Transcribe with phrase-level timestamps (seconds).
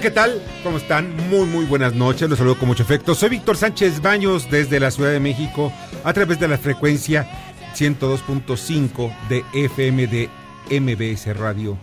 [0.00, 0.42] ¿Qué tal?
[0.62, 1.14] ¿Cómo están?
[1.28, 2.30] Muy, muy buenas noches.
[2.30, 3.14] Los saludo con mucho afecto.
[3.14, 5.70] Soy Víctor Sánchez Baños desde la Ciudad de México
[6.04, 7.28] a través de la frecuencia
[7.76, 10.30] 102.5 de FM de
[10.70, 11.76] MBS Radio.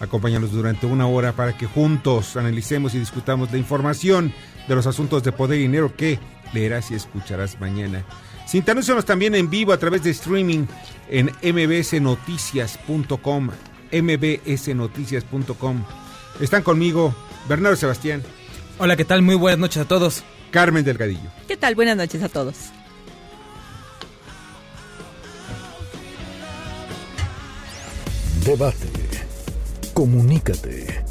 [0.00, 4.34] Acompáñanos durante una hora para que juntos analicemos y discutamos la información
[4.68, 6.18] de los asuntos de poder y dinero que
[6.52, 8.04] leerás y escucharás mañana.
[8.46, 10.66] Sintonízanos también en vivo a través de streaming
[11.08, 13.48] en mbsnoticias.com.
[13.92, 15.84] mbsnoticias.com.
[16.40, 17.14] Están conmigo
[17.48, 18.22] Bernardo Sebastián.
[18.78, 19.22] Hola, ¿qué tal?
[19.22, 20.22] Muy buenas noches a todos.
[20.50, 21.30] Carmen Delgadillo.
[21.48, 21.74] ¿Qué tal?
[21.74, 22.56] Buenas noches a todos.
[28.44, 28.88] Debate.
[29.94, 31.04] Comunícate.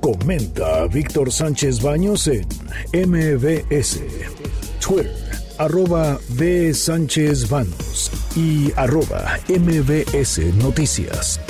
[0.00, 2.46] Comenta a Víctor Sánchez Baños en
[2.92, 4.00] MBS.
[4.80, 5.12] Twitter,
[5.58, 6.72] arroba B.
[6.72, 11.40] Sánchez Baños y arroba MBS Noticias.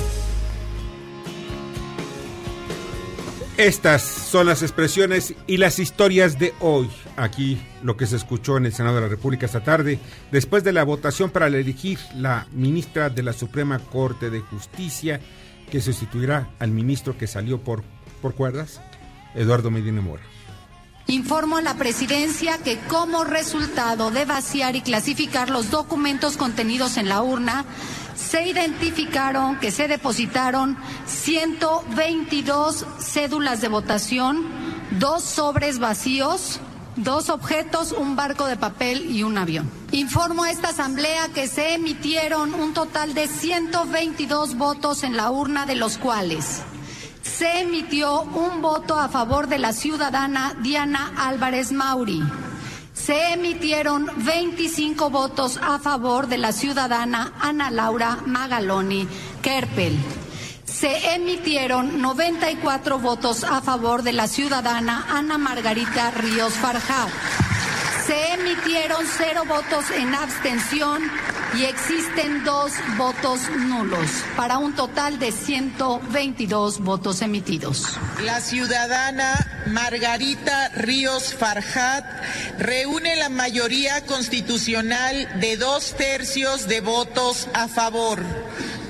[3.58, 6.90] Estas son las expresiones y las historias de hoy.
[7.16, 9.98] Aquí lo que se escuchó en el Senado de la República esta tarde,
[10.30, 15.20] después de la votación para elegir la ministra de la Suprema Corte de Justicia,
[15.70, 17.82] que sustituirá al ministro que salió por,
[18.20, 18.82] por cuerdas,
[19.34, 20.35] Eduardo Medina Mora.
[21.08, 27.08] Informo a la presidencia que como resultado de vaciar y clasificar los documentos contenidos en
[27.08, 27.64] la urna,
[28.16, 34.46] se identificaron que se depositaron 122 cédulas de votación,
[34.98, 36.58] dos sobres vacíos,
[36.96, 39.70] dos objetos, un barco de papel y un avión.
[39.92, 45.66] Informo a esta Asamblea que se emitieron un total de 122 votos en la urna,
[45.66, 46.62] de los cuales
[47.26, 52.22] se emitió un voto a favor de la ciudadana Diana Álvarez Mauri.
[52.94, 59.06] Se emitieron 25 votos a favor de la ciudadana Ana Laura Magaloni
[59.42, 59.98] Kerpel.
[60.64, 67.10] Se emitieron 94 votos a favor de la ciudadana Ana Margarita Ríos Farjat.
[68.06, 71.02] Se emitieron cero votos en abstención
[71.56, 77.98] y existen dos votos nulos, para un total de 122 votos emitidos.
[78.22, 82.04] La ciudadana Margarita Ríos Farjat
[82.58, 88.22] reúne la mayoría constitucional de dos tercios de votos a favor.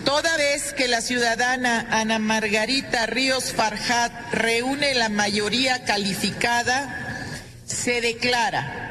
[0.05, 7.25] Toda vez que la ciudadana Ana Margarita Ríos Farjat reúne la mayoría calificada,
[7.66, 8.85] se declara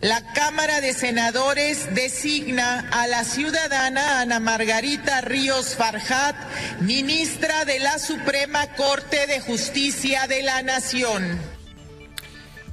[0.00, 6.36] la Cámara de Senadores designa a la ciudadana Ana Margarita Ríos Farjat,
[6.82, 11.24] ministra de la Suprema Corte de Justicia de la Nación.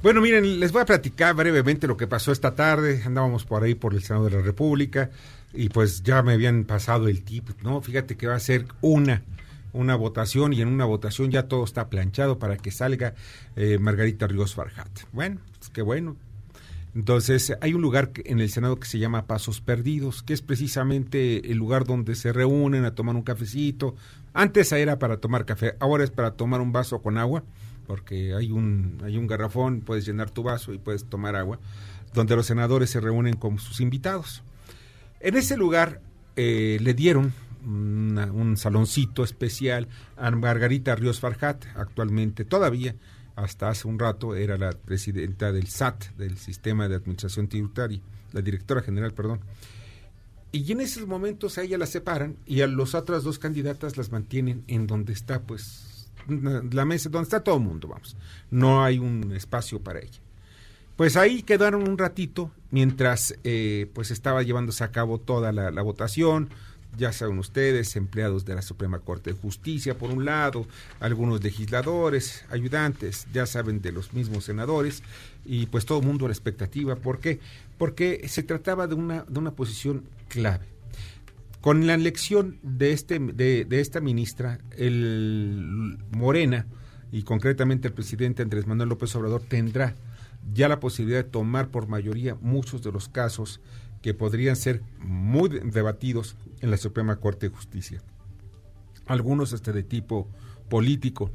[0.02, 3.02] Bueno, miren, les voy a platicar brevemente lo que pasó esta tarde.
[3.04, 5.10] Andábamos por ahí por el Senado de la República
[5.52, 7.80] y pues ya me habían pasado el tip, ¿no?
[7.80, 9.22] Fíjate que va a ser una
[9.72, 13.14] una votación y en una votación ya todo está planchado para que salga
[13.56, 14.88] eh, Margarita Ríos Farjat.
[15.12, 16.16] Bueno, pues qué bueno,
[16.96, 21.52] entonces, hay un lugar en el Senado que se llama Pasos Perdidos, que es precisamente
[21.52, 23.94] el lugar donde se reúnen a tomar un cafecito.
[24.32, 27.44] Antes era para tomar café, ahora es para tomar un vaso con agua,
[27.86, 31.58] porque hay un, hay un garrafón, puedes llenar tu vaso y puedes tomar agua,
[32.14, 34.42] donde los senadores se reúnen con sus invitados.
[35.20, 36.00] En ese lugar
[36.34, 42.94] eh, le dieron un saloncito especial a Margarita Ríos Farjat, actualmente todavía
[43.36, 48.00] hasta hace un rato era la presidenta del SAT, del Sistema de Administración Tributaria,
[48.32, 49.40] la directora general, perdón.
[50.52, 54.10] Y en esos momentos a ella la separan y a las otras dos candidatas las
[54.10, 58.16] mantienen en donde está, pues, la mesa, donde está todo el mundo, vamos.
[58.50, 60.18] No hay un espacio para ella.
[60.96, 65.82] Pues ahí quedaron un ratito mientras eh, pues estaba llevándose a cabo toda la, la
[65.82, 66.48] votación,
[66.96, 70.66] ya saben ustedes, empleados de la Suprema Corte de Justicia, por un lado,
[71.00, 75.02] algunos legisladores, ayudantes, ya saben de los mismos senadores,
[75.44, 76.96] y pues todo el mundo a la expectativa.
[76.96, 77.40] ¿Por qué?
[77.78, 80.66] Porque se trataba de una, de una posición clave.
[81.60, 86.66] Con la elección de, este, de, esta ministra, el Morena
[87.10, 89.96] y concretamente el presidente Andrés Manuel López Obrador tendrá
[90.54, 93.60] ya la posibilidad de tomar por mayoría muchos de los casos
[94.06, 98.04] que podrían ser muy debatidos en la Suprema Corte de Justicia.
[99.04, 100.28] Algunos hasta de tipo
[100.68, 101.32] político.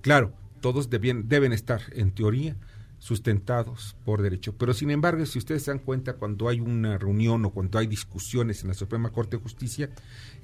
[0.00, 0.32] Claro,
[0.62, 2.56] todos deben, estar, en teoría,
[2.98, 4.54] sustentados por derecho.
[4.56, 7.86] Pero sin embargo, si ustedes se dan cuenta, cuando hay una reunión o cuando hay
[7.86, 9.90] discusiones en la Suprema Corte de Justicia,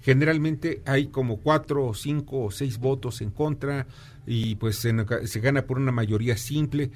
[0.02, 3.86] generalmente hay como cuatro o cinco o seis votos en contra
[4.26, 6.90] y pues se gana por una mayoría simple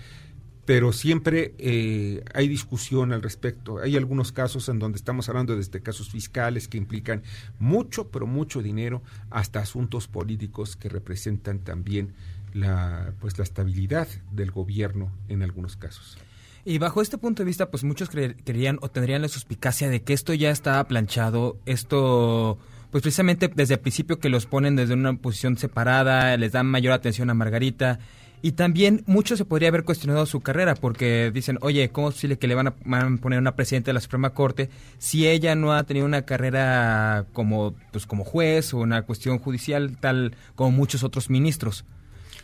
[0.64, 3.78] pero siempre eh, hay discusión al respecto.
[3.78, 7.22] Hay algunos casos en donde estamos hablando desde casos fiscales que implican
[7.58, 12.14] mucho, pero mucho dinero, hasta asuntos políticos que representan también
[12.52, 16.16] la, pues, la estabilidad del gobierno en algunos casos.
[16.64, 20.14] Y bajo este punto de vista, pues muchos creerían o tendrían la suspicacia de que
[20.14, 22.58] esto ya está planchado, esto
[22.90, 26.92] pues precisamente desde el principio que los ponen desde una posición separada, les dan mayor
[26.92, 27.98] atención a Margarita,
[28.44, 32.38] y también mucho se podría haber cuestionado su carrera porque dicen, oye, ¿cómo es posible
[32.38, 32.74] que le van a,
[33.18, 34.68] poner una presidenta de la Suprema Corte
[34.98, 39.96] si ella no ha tenido una carrera como, pues, como juez o una cuestión judicial
[39.98, 41.86] tal como muchos otros ministros?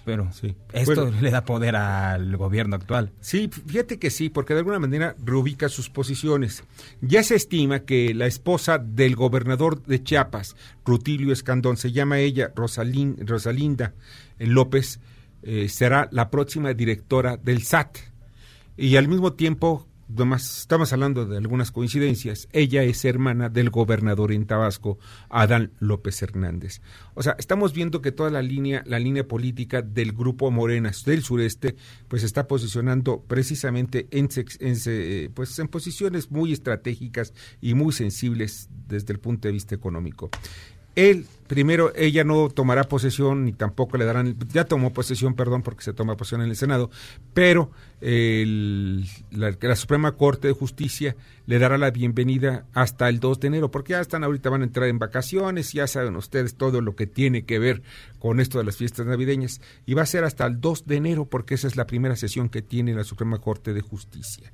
[0.06, 0.56] Pero sí.
[0.73, 3.12] esto le da poder al gobierno actual.
[3.20, 6.64] Sí, fíjate que sí, porque de alguna manera reubica sus posiciones.
[7.02, 10.56] Ya se estima que la esposa del gobernador de Chiapas,
[10.87, 13.93] Rutilio Escandón, se llama ella Rosalinda
[14.38, 14.99] López,
[15.42, 17.98] eh, será la próxima directora del SAT.
[18.76, 24.32] Y al mismo tiempo, además, estamos hablando de algunas coincidencias, ella es hermana del gobernador
[24.32, 24.98] en Tabasco,
[25.28, 26.81] Adán López Hernández.
[27.14, 31.22] O sea, estamos viendo que toda la línea, la línea política del grupo Morenas del
[31.22, 31.76] sureste,
[32.08, 34.28] pues está posicionando precisamente en,
[34.60, 40.31] en, pues, en posiciones muy estratégicas y muy sensibles desde el punto de vista económico.
[40.96, 45.82] Él, primero, ella no tomará posesión ni tampoco le darán, ya tomó posesión, perdón, porque
[45.84, 46.90] se toma posesión en el Senado,
[47.34, 47.70] pero
[48.00, 51.16] la, la, Suprema Corte de Justicia
[51.46, 54.64] le dará la bienvenida hasta el 2 de enero, porque ya están ahorita, van a
[54.64, 57.82] entrar en vacaciones, ya saben ustedes todo lo que tiene que ver
[58.19, 61.25] con esto de las fiestas navideñas, y va a ser hasta el 2 de enero,
[61.26, 64.52] porque esa es la primera sesión que tiene la Suprema Corte de Justicia.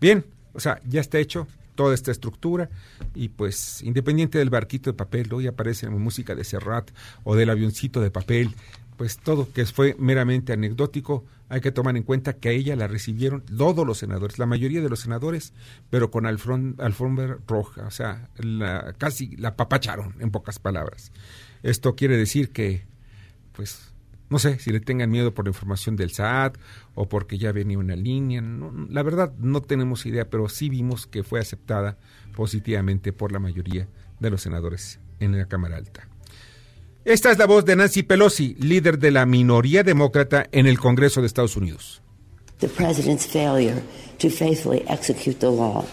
[0.00, 1.46] Bien, o sea, ya está hecho,
[1.78, 2.70] toda esta estructura
[3.14, 6.90] y pues independiente del barquito de papel, hoy aparece música de Serrat
[7.22, 8.56] o del avioncito de papel,
[8.96, 12.88] pues todo que fue meramente anecdótico, hay que tomar en cuenta que a ella la
[12.88, 15.52] recibieron todos los senadores, la mayoría de los senadores,
[15.88, 21.12] pero con alfombra roja, o sea, la, casi la papacharon, en pocas palabras.
[21.62, 22.86] Esto quiere decir que,
[23.52, 23.87] pues,
[24.30, 26.58] no sé si le tengan miedo por la información del SAT
[26.94, 28.42] o porque ya venía una línea.
[28.90, 31.96] la verdad no tenemos idea, pero sí vimos que fue aceptada
[32.34, 33.88] positivamente por la mayoría
[34.20, 36.08] de los senadores en la Cámara Alta.
[37.04, 41.20] Esta es la voz de Nancy Pelosi, líder de la minoría demócrata en el Congreso
[41.20, 42.02] de Estados Unidos.
[42.58, 43.82] The president's failure
[44.18, 45.84] to faithfully execute the law.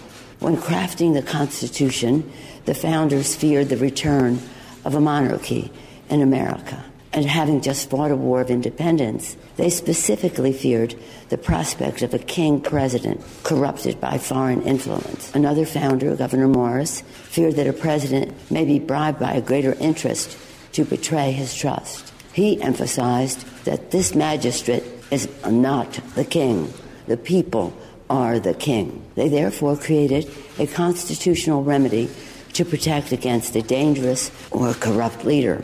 [0.42, 2.24] When crafting the Constitution,
[2.66, 4.40] the founders feared the return
[4.84, 5.72] of a monarchy
[6.10, 6.84] in America.
[7.16, 10.94] And having just fought a war of independence, they specifically feared
[11.30, 15.34] the prospect of a king president corrupted by foreign influence.
[15.34, 20.38] Another founder, Governor Morris, feared that a president may be bribed by a greater interest
[20.74, 22.12] to betray his trust.
[22.34, 26.74] He emphasized that this magistrate is not the king.
[27.08, 27.74] The people
[28.10, 29.02] are the king.
[29.16, 30.30] They therefore created
[30.60, 32.10] a constitutional remedy
[32.54, 35.64] to protect against a dangerous or corrupt leader.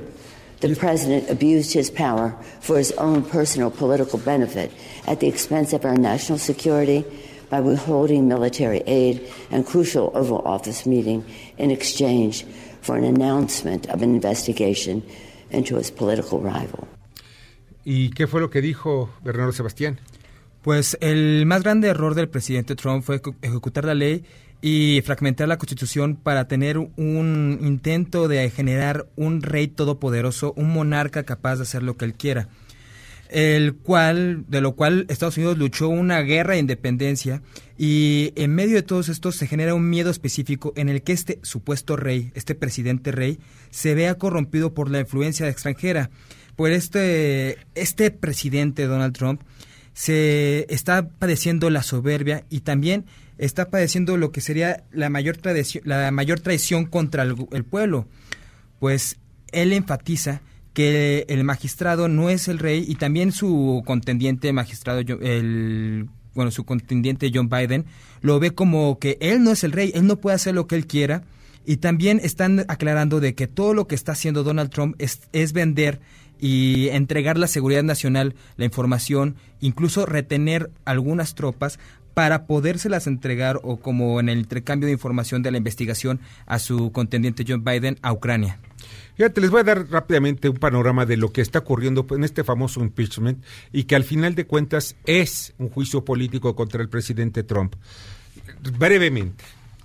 [0.61, 4.71] The president abused his power for his own personal political benefit
[5.07, 7.03] at the expense of our national security
[7.49, 11.25] by withholding military aid and crucial Oval Office meeting
[11.57, 12.45] in exchange
[12.81, 15.01] for an announcement of an investigation
[15.49, 16.87] into his political rival.
[17.83, 19.99] ¿Y qué fue lo que dijo Bernardo Sebastián?
[20.61, 24.23] Pues el más grande error del presidente Trump fue ejecutar la ley
[24.61, 31.23] y fragmentar la constitución para tener un intento de generar un rey todopoderoso, un monarca
[31.23, 32.47] capaz de hacer lo que él quiera.
[33.29, 37.41] El cual, de lo cual Estados Unidos luchó una guerra de independencia
[37.77, 41.39] y en medio de todos estos se genera un miedo específico en el que este
[41.41, 43.39] supuesto rey, este presidente rey,
[43.69, 46.11] se vea corrompido por la influencia extranjera.
[46.57, 49.41] Por este, este presidente Donald Trump
[49.93, 53.05] se está padeciendo la soberbia y también
[53.41, 58.05] está padeciendo lo que sería la mayor, traición, la mayor traición contra el, pueblo,
[58.79, 59.17] pues
[59.51, 60.41] él enfatiza
[60.73, 66.65] que el magistrado no es el rey y también su contendiente magistrado, el, bueno, su
[66.65, 67.85] contendiente John Biden,
[68.21, 70.75] lo ve como que él no es el rey, él no puede hacer lo que
[70.75, 71.23] él quiera.
[71.63, 75.53] Y también están aclarando de que todo lo que está haciendo Donald Trump es, es
[75.53, 75.99] vender
[76.39, 81.77] y entregar la seguridad nacional, la información, incluso retener algunas tropas
[82.13, 86.91] para podérselas entregar o como en el intercambio de información de la investigación a su
[86.91, 88.59] contendiente John Biden a Ucrania.
[89.15, 92.43] Fíjate, les voy a dar rápidamente un panorama de lo que está ocurriendo en este
[92.43, 97.43] famoso impeachment y que al final de cuentas es un juicio político contra el presidente
[97.43, 97.75] Trump.
[98.79, 99.43] Brevemente,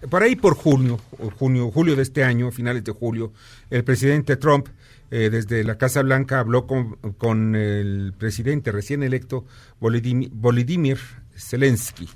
[0.09, 1.01] por ahí por junio,
[1.39, 3.33] junio, julio de este año, finales de julio,
[3.71, 4.69] el presidente Trump
[5.11, 9.45] eh, desde la Casa Blanca habló con, con el presidente recién electo
[9.81, 10.99] Volodymyr
[11.37, 12.09] Zelensky.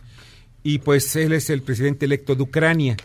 [0.62, 2.96] Y pues él es el presidente electo de Ucrania.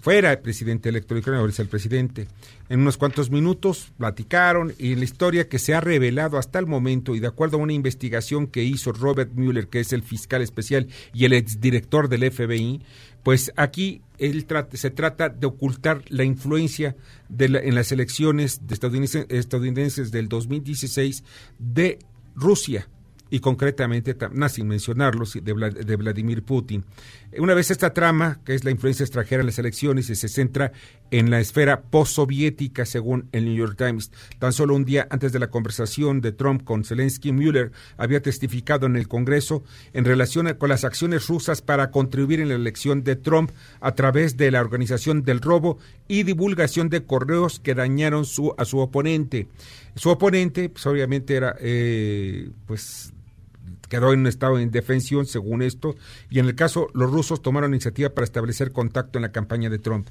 [0.00, 2.28] Fuera el presidente electo de Ucrania, ahora es el presidente.
[2.68, 7.14] En unos cuantos minutos platicaron y la historia que se ha revelado hasta el momento
[7.14, 10.86] y de acuerdo a una investigación que hizo Robert Mueller, que es el fiscal especial
[11.12, 12.82] y el exdirector del FBI,
[13.24, 16.94] pues aquí él se trata de ocultar la influencia
[17.28, 18.74] de en las elecciones de
[19.28, 21.24] estadounidenses del 2016
[21.58, 21.98] de
[22.36, 22.88] Rusia
[23.28, 26.84] y concretamente, no, sin mencionarlos, de, de, Vladimir Putin.
[27.38, 30.72] Una vez esta trama, que es la influencia extranjera en las elecciones, y se centra
[31.10, 34.12] en la esfera postsoviética, según el New York Times.
[34.38, 38.86] Tan solo un día antes de la conversación de Trump con Zelensky, Mueller había testificado
[38.86, 43.16] en el Congreso en relación con las acciones rusas para contribuir en la elección de
[43.16, 45.78] Trump a través de la organización del robo
[46.08, 49.48] y divulgación de correos que dañaron su, a su oponente.
[49.96, 53.12] Su oponente, pues, obviamente, era eh, pues
[53.88, 55.96] quedó en un estado de indefensión, según esto,
[56.30, 59.78] y en el caso los rusos tomaron iniciativa para establecer contacto en la campaña de
[59.78, 60.08] Trump.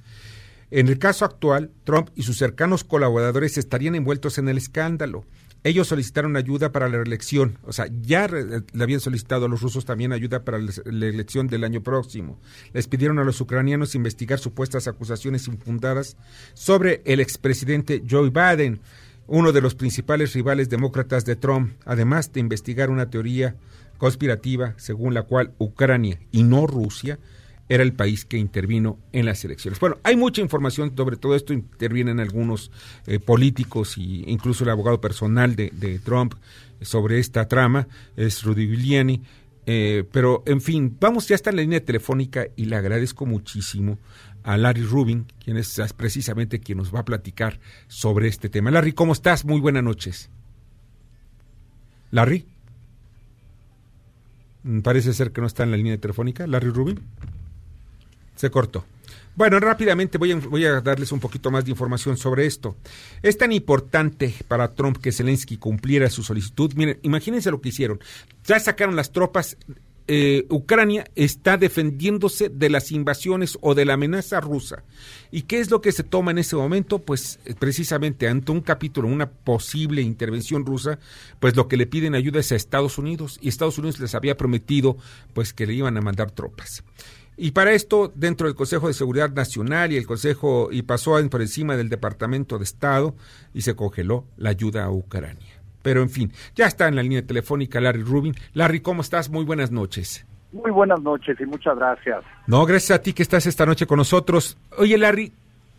[0.72, 5.26] En el caso actual, Trump y sus cercanos colaboradores estarían envueltos en el escándalo.
[5.64, 9.84] Ellos solicitaron ayuda para la reelección, o sea, ya le habían solicitado a los rusos
[9.84, 12.40] también ayuda para la elección del año próximo.
[12.72, 16.18] Les pidieron a los ucranianos investigar supuestas acusaciones infundadas
[16.54, 18.80] sobre el expresidente Joe Biden
[19.28, 23.56] uno de los principales rivales demócratas de Trump, además de investigar una teoría
[23.98, 27.20] conspirativa según la cual Ucrania y no Rusia
[27.68, 29.80] era el país que intervino en las elecciones.
[29.80, 32.72] Bueno, hay mucha información sobre todo esto, intervienen algunos
[33.08, 36.36] eh, políticos e incluso el abogado personal de, Trump
[36.82, 39.22] sobre esta trama, es Rudy Giuliani,
[39.66, 43.98] eh, pero en fin, vamos, ya está en la línea telefónica y le agradezco muchísimo
[44.46, 48.70] a Larry Rubin, quien es precisamente quien nos va a platicar sobre este tema.
[48.70, 49.44] Larry, ¿cómo estás?
[49.44, 50.30] Muy buenas noches.
[52.12, 52.46] Larry.
[54.62, 56.46] Mm, parece ser que no está en la línea telefónica.
[56.46, 57.02] Larry Rubin.
[58.36, 58.86] Se cortó.
[59.36, 62.78] Bueno, rápidamente voy a, darles un poquito más de información sobre esto.
[63.24, 66.72] Es tan importante para Trump que Zelensky cumpliera su solicitud.
[66.76, 68.00] Miren, imagínense lo que hicieron.
[68.46, 69.58] Ya sacaron las tropas
[70.08, 74.84] eh, Ucrania está defendiéndose de las invasiones o de la amenaza rusa.
[75.32, 77.00] ¿Y qué es lo que se toma en ese momento?
[77.00, 81.00] Pues eh, precisamente ante un capítulo, una posible intervención rusa,
[81.40, 84.38] pues lo que le piden ayuda es a Estados Unidos y Estados Unidos les había
[84.38, 84.98] prometido
[85.34, 86.84] pues que le iban a mandar tropas.
[87.38, 91.42] Y para esto, dentro del Consejo de Seguridad Nacional y el Consejo, y pasó por
[91.42, 93.16] encima del Departamento de Estado
[93.54, 95.65] y se congeló la ayuda a Ucrania.
[95.86, 98.34] Pero en fin, ya está en la línea telefónica Larry Rubin.
[98.56, 99.30] Larry, ¿cómo estás?
[99.30, 100.26] Muy buenas noches.
[100.52, 102.24] Muy buenas noches y muchas gracias.
[102.48, 104.58] No, gracias a ti que estás esta noche con nosotros.
[104.80, 105.32] Oye, Larry,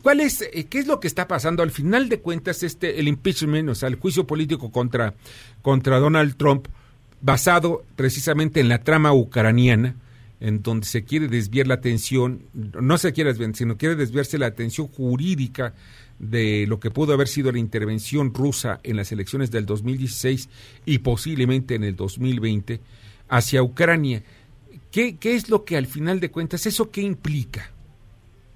[0.03, 1.65] ¿cuál es, eh, qué es lo que está pasando?
[1.65, 5.15] Al final de cuentas, este, el impeachment, o sea, el juicio político contra,
[5.61, 6.69] contra Donald Trump,
[7.21, 9.97] basado precisamente en la trama ucraniana,
[10.39, 14.47] en donde se quiere desviar la atención, no se quiere desviar, sino quiere desviarse la
[14.47, 15.75] atención jurídica
[16.19, 20.49] de lo que pudo haber sido la intervención rusa en las elecciones del 2016
[20.85, 22.81] y posiblemente en el 2020
[23.29, 24.23] hacia Ucrania.
[24.91, 27.71] ¿Qué, qué es lo que al final de cuentas, eso qué implica?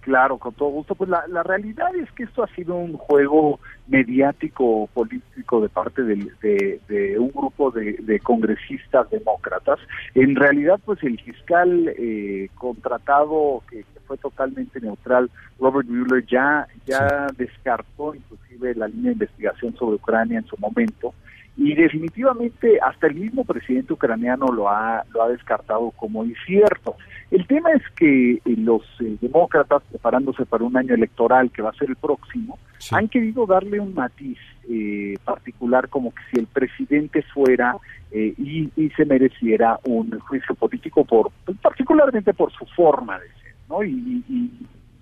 [0.01, 0.95] Claro, con todo gusto.
[0.95, 6.03] Pues la, la realidad es que esto ha sido un juego mediático político de parte
[6.03, 9.79] de, de, un grupo de, congresistas demócratas.
[10.15, 17.29] En realidad, pues el fiscal eh, contratado que, fue totalmente neutral, Robert Mueller, ya, ya
[17.39, 21.15] descartó inclusive la línea de investigación sobre Ucrania en su momento
[21.57, 26.97] y definitivamente hasta el mismo presidente ucraniano lo ha, lo ha descartado como incierto.
[27.31, 31.71] El tema es que eh, los eh, demócratas, preparándose para un año electoral que va
[31.71, 32.59] a ser el próximo,
[32.91, 34.39] han querido darle un matiz
[34.69, 37.77] eh, particular como que si el presidente fuera
[38.13, 43.40] y, se mereciera un juicio político por pues, particularmente por su forma de ser,
[43.71, 43.83] ¿no?
[43.83, 44.23] Y,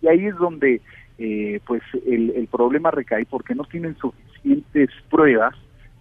[0.08, 0.80] ahí es donde
[1.66, 5.56] pues el, el problema recae porque no tienen suficientes pruebas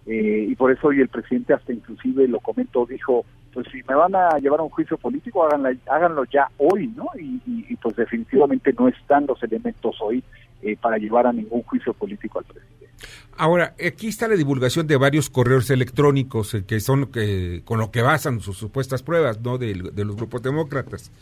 [0.08, 3.94] eh, y por eso hoy el presidente hasta inclusive lo comentó, dijo, pues si me
[3.94, 7.08] van a llevar a un juicio político, háganlo, háganlo ya hoy, ¿no?
[7.18, 10.24] Y, pues definitivamente no están los elementos hoy
[10.62, 12.88] eh, para llevar a ningún juicio político al presidente.
[13.36, 17.90] Ahora, aquí está la divulgación de varios correos electrónicos eh, que son que, con lo
[17.90, 19.58] que basan sus supuestas pruebas, ¿no?
[19.58, 21.12] De, de, los grupos demócratas.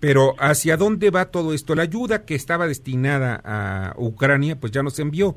[0.00, 1.74] Pero ¿hacia dónde va todo esto?
[1.74, 5.36] La ayuda que estaba destinada a Ucrania, pues ya nos envió,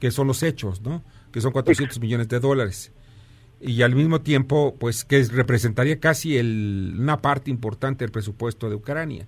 [0.00, 1.02] que son los hechos, ¿no?
[1.32, 2.92] Que son 400 millones de dólares.
[3.60, 8.74] Y al mismo tiempo, pues que representaría casi el, una parte importante del presupuesto de
[8.74, 9.26] Ucrania.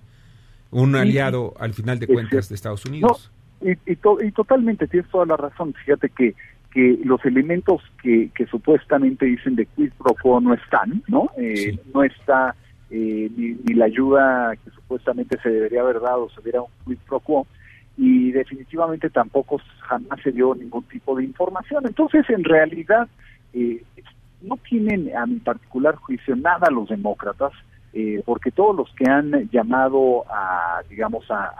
[0.69, 3.31] Un aliado, al final de cuentas, de Estados Unidos.
[3.61, 5.73] Y, y, y, totalmente, tienes toda la razón.
[5.85, 6.33] Fíjate que,
[6.71, 11.29] que los elementos que, que supuestamente dicen de quid pro quo no están, ¿no?
[11.37, 12.55] Eh, No está
[12.93, 16.99] eh, ni, ni, la ayuda que supuestamente se debería haber dado, se diera un quid
[17.07, 17.47] pro quo,
[17.97, 21.83] y definitivamente tampoco jamás se dio ningún tipo de información.
[21.87, 23.07] Entonces, en realidad,
[23.53, 23.81] eh,
[24.41, 27.51] no tienen a mi particular juicio nada los demócratas,
[27.93, 31.51] eh, porque todos los que han llamado a, digamos, a,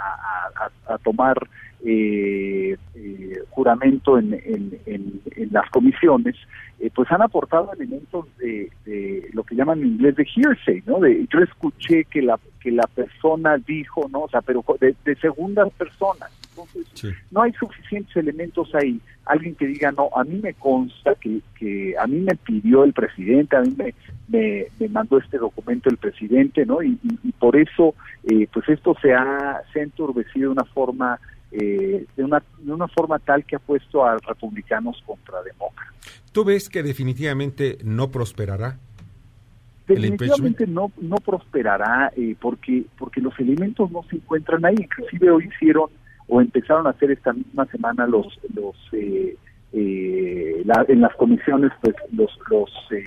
[1.04, 1.38] tomar
[1.84, 6.36] eh, eh, juramento en, en, en, en, las comisiones,
[6.84, 11.00] eh, pues han aportado elementos de, de, lo que llaman en inglés de hearsay, ¿no?
[11.00, 14.24] De, yo escuché que la que la persona dijo, ¿no?
[14.24, 16.30] O sea, pero de, de segundas personas.
[16.50, 17.08] Entonces, sí.
[17.32, 19.00] no hay suficientes elementos ahí.
[19.26, 22.92] Alguien que diga, no, a mí me consta que, que a mí me pidió el
[22.92, 23.94] presidente, a mí me,
[24.28, 26.84] me, me mandó este documento el presidente, ¿no?
[26.84, 30.66] Y, y, y por eso, eh, pues esto se ha, se ha enturbecido de una
[30.66, 31.18] forma
[31.54, 35.94] eh, de, una, de una forma tal que ha puesto a republicanos contra demócratas.
[36.32, 38.78] ¿Tú ves que definitivamente no prosperará?
[39.88, 44.76] Definitivamente no no prosperará eh, porque porque los elementos no se encuentran ahí.
[44.80, 45.90] Inclusive hoy hicieron
[46.28, 49.38] o empezaron a hacer esta misma semana los los eh,
[49.74, 53.04] eh, la, en las comisiones pues los los eh,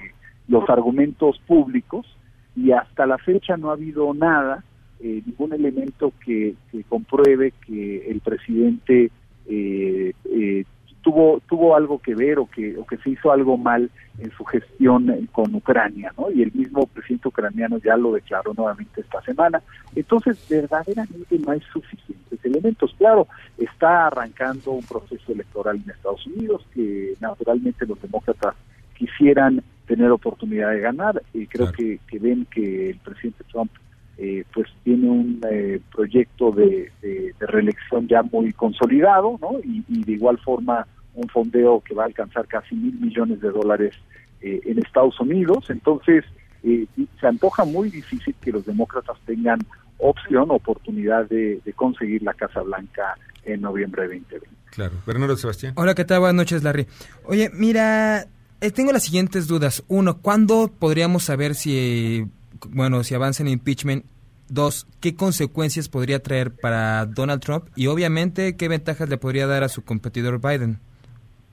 [0.49, 2.07] los argumentos públicos
[2.55, 4.63] y hasta la fecha no ha habido nada
[5.01, 9.11] eh, ningún elemento que, que, compruebe que el presidente
[9.47, 10.65] eh, eh,
[11.03, 14.45] tuvo tuvo algo que ver o que o que se hizo algo mal en su
[14.45, 16.31] gestión con Ucrania, ¿no?
[16.31, 19.63] Y el mismo presidente ucraniano ya lo declaró nuevamente esta semana.
[19.95, 22.95] Entonces, verdaderamente no hay suficientes elementos.
[22.97, 23.29] Claro,
[23.59, 28.55] está arrancando un proceso electoral en Estados Unidos que naturalmente los demócratas
[28.97, 31.77] quisieran tener oportunidad de ganar y creo claro.
[31.77, 33.71] que, que ven que el presidente Trump
[34.19, 39.59] eh, pues tiene un eh, proyecto de, de, de, reelección ya muy consolidado, ¿no?
[39.63, 43.51] Y, y, de igual forma un fondeo que va a alcanzar casi mil millones de
[43.51, 43.95] dólares
[44.41, 45.69] eh, en Estados Unidos.
[45.71, 46.25] Entonces,
[46.63, 46.87] eh,
[47.21, 49.59] se antoja muy difícil que los demócratas tengan
[49.99, 54.49] opción, oportunidad de, de conseguir la Casa Blanca en noviembre de 2020.
[54.71, 54.95] Claro.
[55.07, 55.73] Bernardo Sebastián.
[55.77, 56.21] Hola, ¿qué tal?
[56.21, 56.87] Buenas noches, Larry.
[57.25, 58.27] Oye, mira,
[58.61, 59.85] eh, tengo las siguientes dudas.
[59.89, 62.27] Uno, ¿cuándo podríamos saber si
[62.71, 64.05] bueno, si avanza en impeachment,
[64.49, 67.67] dos, ¿qué consecuencias podría traer para Donald Trump?
[67.77, 70.79] Y obviamente, ¿qué ventajas le podría dar a su competidor Biden?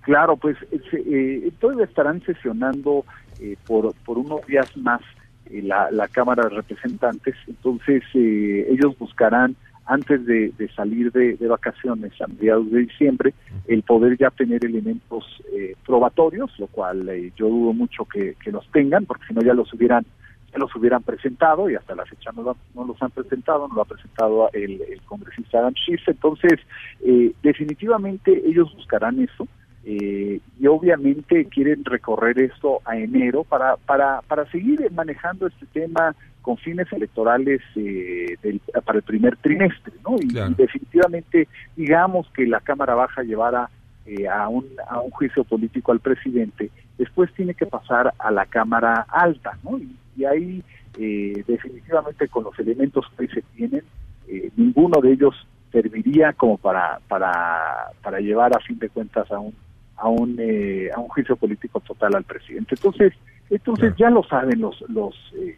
[0.02, 3.06] Claro, pues eh, todavía estarán sesionando
[3.40, 5.02] eh, por, por unos días más
[5.50, 12.14] eh, la, la, Cámara de Representantes, entonces eh, ellos buscarán antes de, salir de, vacaciones
[12.22, 13.34] a mediados de diciembre,
[13.68, 18.66] el poder ya tener elementos eh, probatorios, lo cual yo dudo mucho que, que, los
[18.72, 20.06] tengan, porque si no ya los hubieran
[20.54, 23.76] ya los hubieran presentado y hasta la fecha no, lo, no los han presentado, no
[23.76, 26.60] lo ha presentado el, el congresista Adam Schiff, entonces
[27.02, 29.48] eh, definitivamente ellos buscarán eso.
[29.86, 36.16] Eh, y obviamente quieren recorrer esto a enero para para para seguir manejando este tema
[36.42, 40.16] con fines electorales eh, del, para el primer trimestre, ¿no?
[40.22, 40.52] Y, claro.
[40.52, 43.70] y, definitivamente, digamos que la Cámara Baja llevara
[44.06, 48.46] eh, a, un, a un juicio político al presidente, después tiene que pasar a la
[48.46, 49.78] Cámara Alta, ¿no?
[49.78, 50.64] Y, y ahí,
[50.98, 53.84] eh, definitivamente, con los elementos que se tienen,
[54.28, 55.36] eh, ninguno de ellos
[55.72, 59.54] serviría como para, para, para llevar a fin de cuentas a un
[59.98, 62.76] a un eh, a un juicio político total al presidente.
[62.76, 63.14] Entonces,
[63.50, 65.58] entonces ya lo saben los los eh,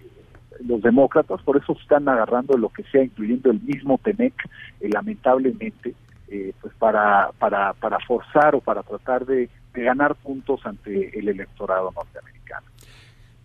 [0.62, 4.34] los demócratas, por eso están agarrando lo que sea, incluyendo el mismo Tenec,
[4.80, 5.94] eh, lamentablemente,
[6.62, 11.92] pues para, para, para forzar o para tratar de, de, ganar puntos ante el electorado
[11.92, 12.68] norteamericano.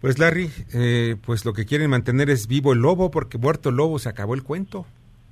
[0.00, 3.76] Pues Larry, eh, pues lo que quieren mantener es vivo el lobo, porque muerto el
[3.76, 4.86] lobo se acabó el cuento.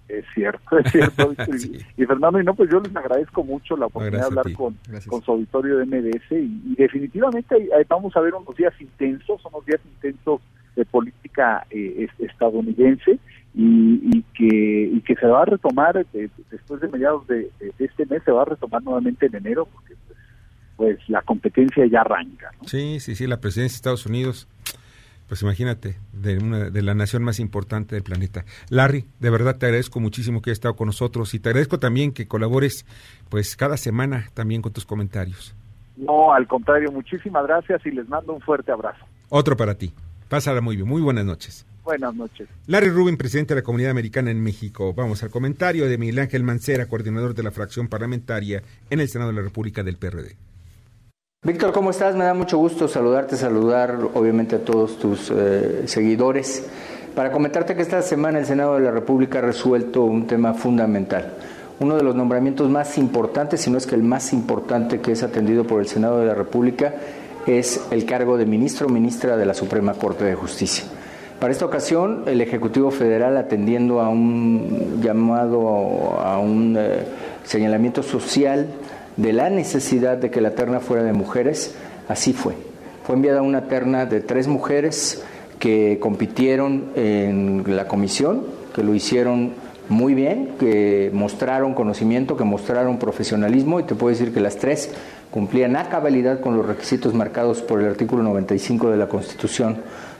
[0.08, 1.34] Es cierto, es cierto.
[1.58, 1.84] sí.
[1.96, 4.76] y, y, Fernando, y no, pues yo les agradezco mucho la oportunidad de hablar con,
[5.06, 9.64] con, su auditorio de MDS y, y definitivamente vamos a ver unos días intensos, unos
[9.66, 10.40] días intensos
[10.78, 13.18] de política eh, estadounidense
[13.54, 17.72] y, y, que y que se va a retomar eh, después de mediados de, de,
[17.80, 20.18] este mes se va a retomar nuevamente en enero porque pues,
[20.76, 22.68] pues la competencia ya arranca ¿no?
[22.68, 24.46] sí sí sí la presidencia de Estados Unidos
[25.28, 28.44] Pues imagínate, de, una, de la nación más importante del planeta.
[28.70, 32.12] Larry, de verdad te agradezco muchísimo que hayas estado con nosotros y te agradezco también
[32.12, 32.86] que colabores
[33.28, 35.54] pues cada semana también con tus comentarios.
[35.96, 39.04] No, al contrario, muchísimas gracias y les mando un fuerte abrazo.
[39.28, 39.92] Otro para ti.
[40.28, 40.88] Pásala muy bien.
[40.88, 41.66] Muy buenas noches.
[41.84, 42.48] Buenas noches.
[42.66, 44.92] Larry Rubin, presidente de la Comunidad Americana en México.
[44.92, 49.30] Vamos al comentario de Miguel Ángel Mancera, coordinador de la fracción parlamentaria en el Senado
[49.30, 50.36] de la República del PRD.
[51.44, 52.16] Víctor, ¿cómo estás?
[52.16, 56.66] Me da mucho gusto saludarte, saludar obviamente a todos tus eh, seguidores,
[57.14, 61.34] para comentarte que esta semana el Senado de la República ha resuelto un tema fundamental,
[61.78, 65.22] uno de los nombramientos más importantes, si no es que el más importante que es
[65.22, 66.94] atendido por el Senado de la República,
[67.46, 70.86] es el cargo de ministro o ministra de la Suprema Corte de Justicia.
[71.38, 77.04] Para esta ocasión, el Ejecutivo Federal, atendiendo a un llamado, a un eh,
[77.44, 78.66] señalamiento social,
[79.18, 81.74] de la necesidad de que la terna fuera de mujeres,
[82.08, 82.54] así fue.
[83.04, 85.22] Fue enviada una terna de tres mujeres
[85.58, 89.54] que compitieron en la comisión, que lo hicieron
[89.88, 94.90] muy bien, que mostraron conocimiento, que mostraron profesionalismo y te puedo decir que las tres
[95.30, 99.78] cumplían a cabalidad con los requisitos marcados por el artículo 95 de la Constitución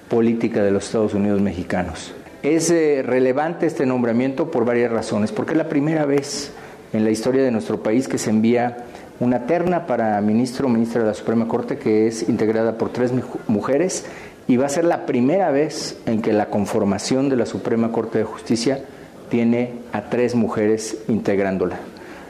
[0.09, 2.15] Política de los Estados Unidos Mexicanos.
[2.43, 6.53] Es eh, relevante este nombramiento por varias razones, porque es la primera vez
[6.93, 8.85] en la historia de nuestro país que se envía
[9.21, 13.13] una terna para ministro o ministra de la Suprema Corte que es integrada por tres
[13.47, 14.05] mujeres
[14.47, 18.19] y va a ser la primera vez en que la conformación de la Suprema Corte
[18.19, 18.81] de Justicia
[19.29, 21.77] tiene a tres mujeres integrándola.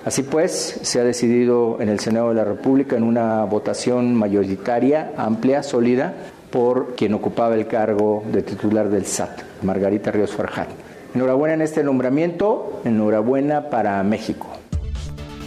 [0.05, 5.13] Así pues, se ha decidido en el Senado de la República en una votación mayoritaria,
[5.17, 6.15] amplia, sólida,
[6.51, 10.88] por quien ocupaba el cargo de titular del SAT, Margarita Ríos Farjat.
[11.15, 14.47] Enhorabuena en este nombramiento, enhorabuena para México.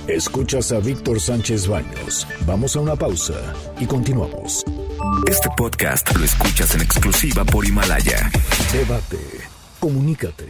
[0.07, 2.27] Escuchas a Víctor Sánchez Baños.
[2.45, 3.35] Vamos a una pausa
[3.79, 4.65] y continuamos.
[5.27, 8.31] Este podcast lo escuchas en exclusiva por Himalaya.
[8.73, 9.19] Debate,
[9.79, 10.47] comunícate,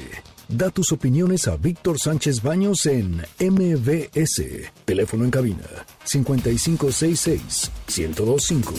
[0.48, 4.42] da tus opiniones a Víctor Sánchez Baños en MBS.
[4.86, 5.68] Teléfono en cabina
[6.06, 8.74] 5566 1025.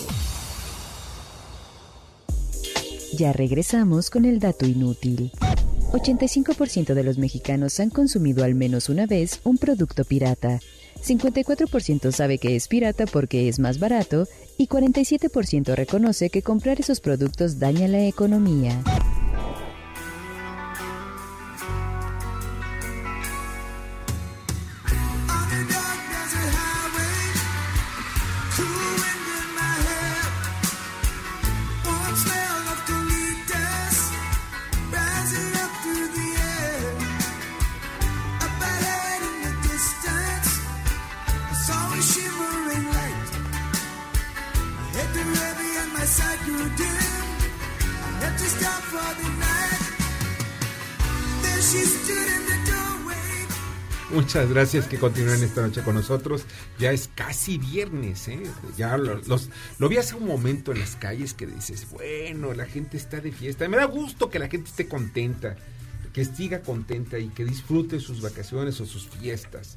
[3.18, 5.31] Ya regresamos con el dato inútil.
[5.92, 10.61] 85% de los mexicanos han consumido al menos una vez un producto pirata.
[11.05, 14.26] 54% sabe que es pirata porque es más barato
[14.57, 18.83] y 47% reconoce que comprar esos productos daña la economía.
[54.12, 56.44] Muchas gracias que continúen esta noche con nosotros.
[56.79, 58.42] Ya es casi viernes, ¿eh?
[58.77, 59.48] Ya los,
[59.79, 63.33] lo vi hace un momento en las calles que dices, bueno, la gente está de
[63.33, 63.66] fiesta.
[63.68, 65.57] Me da gusto que la gente esté contenta,
[66.12, 69.77] que siga contenta y que disfrute sus vacaciones o sus fiestas.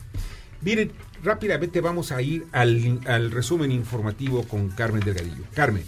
[0.62, 0.92] Miren,
[1.24, 5.44] rápidamente vamos a ir al, al resumen informativo con Carmen Delgadillo.
[5.54, 5.86] Carmen.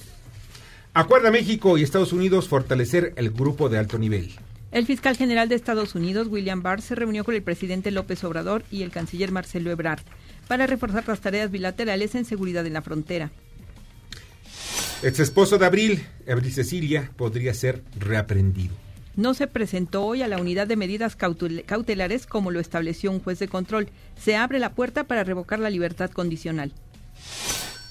[0.93, 4.33] Acuerda México y Estados Unidos fortalecer el grupo de alto nivel.
[4.71, 8.63] El fiscal general de Estados Unidos, William Barr, se reunió con el presidente López Obrador
[8.69, 10.01] y el canciller Marcelo Ebrard
[10.47, 13.31] para reforzar las tareas bilaterales en seguridad en la frontera.
[15.03, 18.73] Ex esposo de Abril, Abril Cecilia, podría ser reaprendido.
[19.15, 23.39] No se presentó hoy a la unidad de medidas cautelares como lo estableció un juez
[23.39, 23.89] de control.
[24.19, 26.71] Se abre la puerta para revocar la libertad condicional.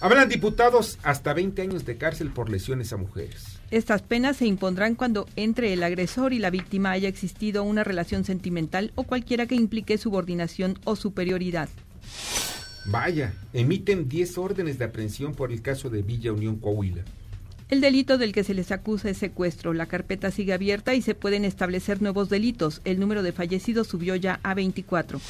[0.00, 3.55] Habrán diputados hasta 20 años de cárcel por lesiones a mujeres.
[3.70, 8.24] Estas penas se impondrán cuando entre el agresor y la víctima haya existido una relación
[8.24, 11.68] sentimental o cualquiera que implique subordinación o superioridad.
[12.84, 17.02] Vaya, emiten 10 órdenes de aprehensión por el caso de Villa Unión Coahuila.
[17.68, 19.72] El delito del que se les acusa es secuestro.
[19.72, 22.80] La carpeta sigue abierta y se pueden establecer nuevos delitos.
[22.84, 25.20] El número de fallecidos subió ya a 24.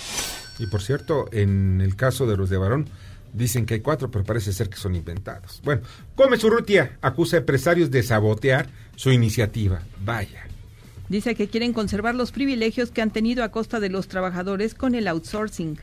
[0.59, 2.89] Y por cierto, en el caso de los de Barón,
[3.33, 5.61] Dicen que hay cuatro, pero parece ser que son inventados.
[5.65, 5.83] Bueno,
[6.15, 9.83] Come Urrutia acusa a empresarios de sabotear su iniciativa.
[10.05, 10.47] Vaya.
[11.09, 14.95] Dice que quieren conservar los privilegios que han tenido a costa de los trabajadores con
[14.95, 15.79] el outsourcing.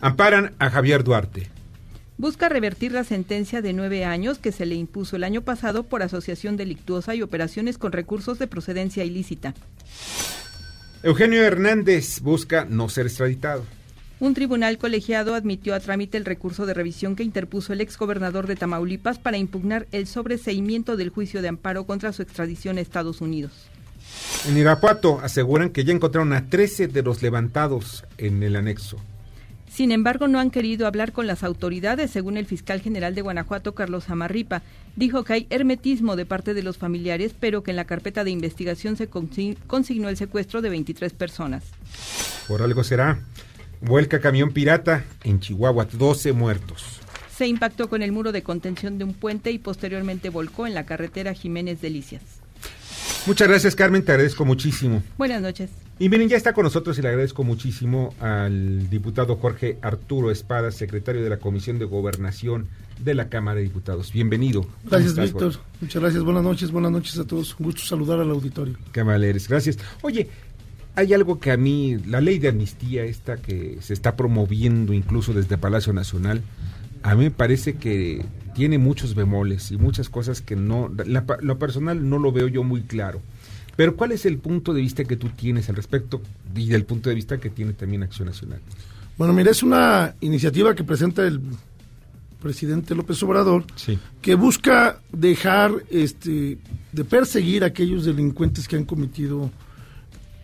[0.00, 1.48] Amparan a Javier Duarte.
[2.18, 6.02] Busca revertir la sentencia de nueve años que se le impuso el año pasado por
[6.02, 9.54] asociación delictuosa y operaciones con recursos de procedencia ilícita.
[11.02, 13.64] Eugenio Hernández busca no ser extraditado.
[14.22, 18.54] Un tribunal colegiado admitió a trámite el recurso de revisión que interpuso el exgobernador de
[18.54, 23.50] Tamaulipas para impugnar el sobreseimiento del juicio de amparo contra su extradición a Estados Unidos.
[24.46, 28.96] En Irapuato aseguran que ya encontraron a 13 de los levantados en el anexo.
[29.68, 33.74] Sin embargo, no han querido hablar con las autoridades, según el fiscal general de Guanajuato,
[33.74, 34.62] Carlos Amarripa.
[34.94, 38.30] Dijo que hay hermetismo de parte de los familiares, pero que en la carpeta de
[38.30, 41.64] investigación se consignó el secuestro de 23 personas.
[42.46, 43.18] Por algo será.
[43.82, 47.00] Vuelca camión pirata en Chihuahua, 12 muertos.
[47.36, 50.86] Se impactó con el muro de contención de un puente y posteriormente volcó en la
[50.86, 52.22] carretera Jiménez Delicias.
[53.26, 55.02] Muchas gracias, Carmen, te agradezco muchísimo.
[55.18, 55.70] Buenas noches.
[55.98, 60.70] Y miren, ya está con nosotros y le agradezco muchísimo al diputado Jorge Arturo Espada,
[60.70, 62.68] secretario de la Comisión de Gobernación
[62.98, 64.12] de la Cámara de Diputados.
[64.12, 64.66] Bienvenido.
[64.84, 65.54] Gracias, Víctor.
[65.80, 66.22] Muchas gracias.
[66.22, 67.58] Buenas noches, buenas noches a todos.
[67.58, 68.76] Un gusto saludar al auditorio.
[68.92, 69.78] Camaleres, gracias.
[70.02, 70.28] Oye,
[70.94, 75.32] hay algo que a mí, la ley de amnistía esta que se está promoviendo incluso
[75.32, 76.42] desde Palacio Nacional,
[77.02, 78.24] a mí me parece que
[78.54, 80.90] tiene muchos bemoles y muchas cosas que no,
[81.40, 83.20] lo personal no lo veo yo muy claro.
[83.74, 86.20] Pero ¿cuál es el punto de vista que tú tienes al respecto
[86.54, 88.60] y del punto de vista que tiene también Acción Nacional?
[89.16, 91.40] Bueno, mira, es una iniciativa que presenta el
[92.42, 93.64] presidente López Obrador
[94.20, 96.58] que busca dejar este
[96.90, 99.50] de perseguir a aquellos delincuentes que han cometido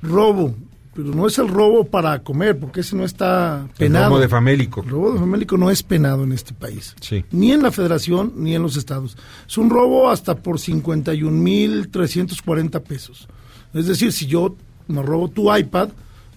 [0.02, 0.54] robo,
[0.94, 4.06] pero no es el robo para comer, porque ese no está penado.
[4.06, 4.82] El robo de famélico.
[4.82, 6.94] El robo de famélico no es penado en este país.
[7.30, 9.16] Ni en la federación, ni en los estados.
[9.46, 13.28] Es un robo hasta por 51.340 pesos.
[13.74, 14.56] Es decir, si yo
[14.88, 15.90] me robo tu iPad,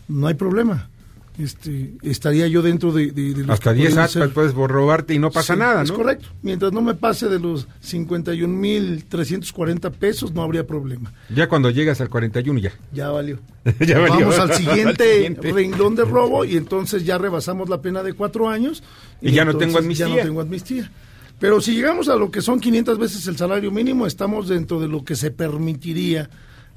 [0.07, 0.90] no hay problema
[1.39, 5.77] este, estaría yo dentro de, de, Hasta 10 iPads puedes robarte y no pasa nada,
[5.77, 5.83] ¿no?
[5.83, 6.27] Es correcto.
[6.41, 11.13] Mientras no me pase de los 51.340 pesos, no habría problema.
[11.33, 12.73] Ya cuando llegas al 41 ya.
[12.91, 13.39] Ya valió.
[13.79, 14.27] ya valió.
[14.27, 18.83] Vamos al siguiente, renglón de robo y entonces ya rebasamos la pena de cuatro años.
[19.21, 20.07] Y, ya no tengo amnistía.
[20.07, 20.91] Ya no tengo amnistía.
[21.39, 24.87] Pero si llegamos a lo que son 500 veces el salario mínimo, estamos dentro de
[24.87, 26.29] lo que se permitiría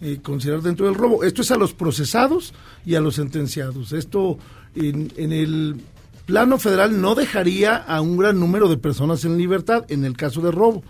[0.06, 1.24] eh, considerar dentro del robo.
[1.24, 2.52] Esto es a los procesados
[2.84, 3.92] y a los sentenciados.
[3.94, 4.36] Esto
[4.74, 5.80] en, el
[6.26, 10.42] plano federal no dejaría a un gran número de personas en libertad en el caso
[10.42, 10.84] de robo.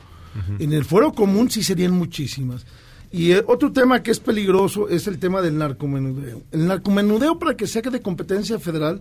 [0.58, 2.66] En el fuero común sí serían muchísimas.
[3.12, 6.42] Y eh, otro tema que es peligroso es el tema del narcomenudeo.
[6.50, 9.00] El narcomenudeo, para que sea de competencia federal,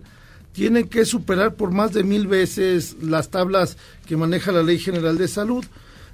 [0.52, 5.18] tiene que superar por más de mil veces las tablas que maneja la Ley General
[5.18, 5.64] de Salud.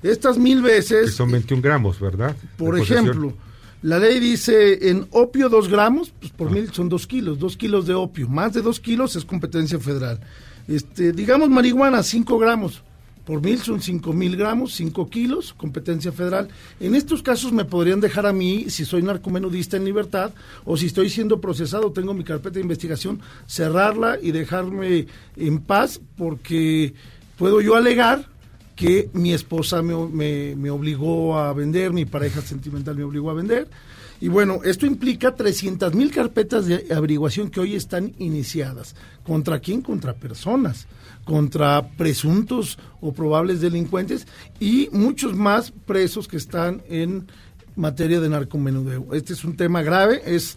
[0.03, 1.11] Estas mil veces...
[1.11, 2.35] Que son 21 gramos, ¿verdad?
[2.57, 3.35] Por ejemplo,
[3.83, 7.87] la ley dice en opio dos gramos, pues por mil son dos kilos, dos kilos
[7.87, 8.29] de opio.
[8.29, 10.21] Más de dos kilos es competencia federal.
[10.69, 12.83] Este, digamos marihuana, cinco gramos.
[13.25, 16.49] Por mil son cinco mil gramos, cinco kilos, competencia federal.
[16.81, 20.33] En estos casos me podrían dejar a mí, si soy narcomenudista en libertad,
[20.65, 26.01] o si estoy siendo procesado, tengo mi carpeta de investigación, cerrarla y dejarme en paz,
[26.17, 26.95] porque
[27.37, 28.27] puedo yo alegar
[28.81, 33.69] que mi esposa me, me, obligó a vender, mi pareja sentimental me obligó a vender.
[34.23, 38.97] Y bueno, esto implica 300 mil carpetas de averiguación que hoy están iniciadas.
[39.23, 39.83] ¿Contra quién?
[39.83, 40.87] Contra personas,
[41.25, 44.27] contra presuntos o probables delincuentes
[44.59, 47.27] y muchos más presos que están en
[47.77, 49.13] materia de narcomenudeo.
[49.13, 50.57] Este es un tema grave, es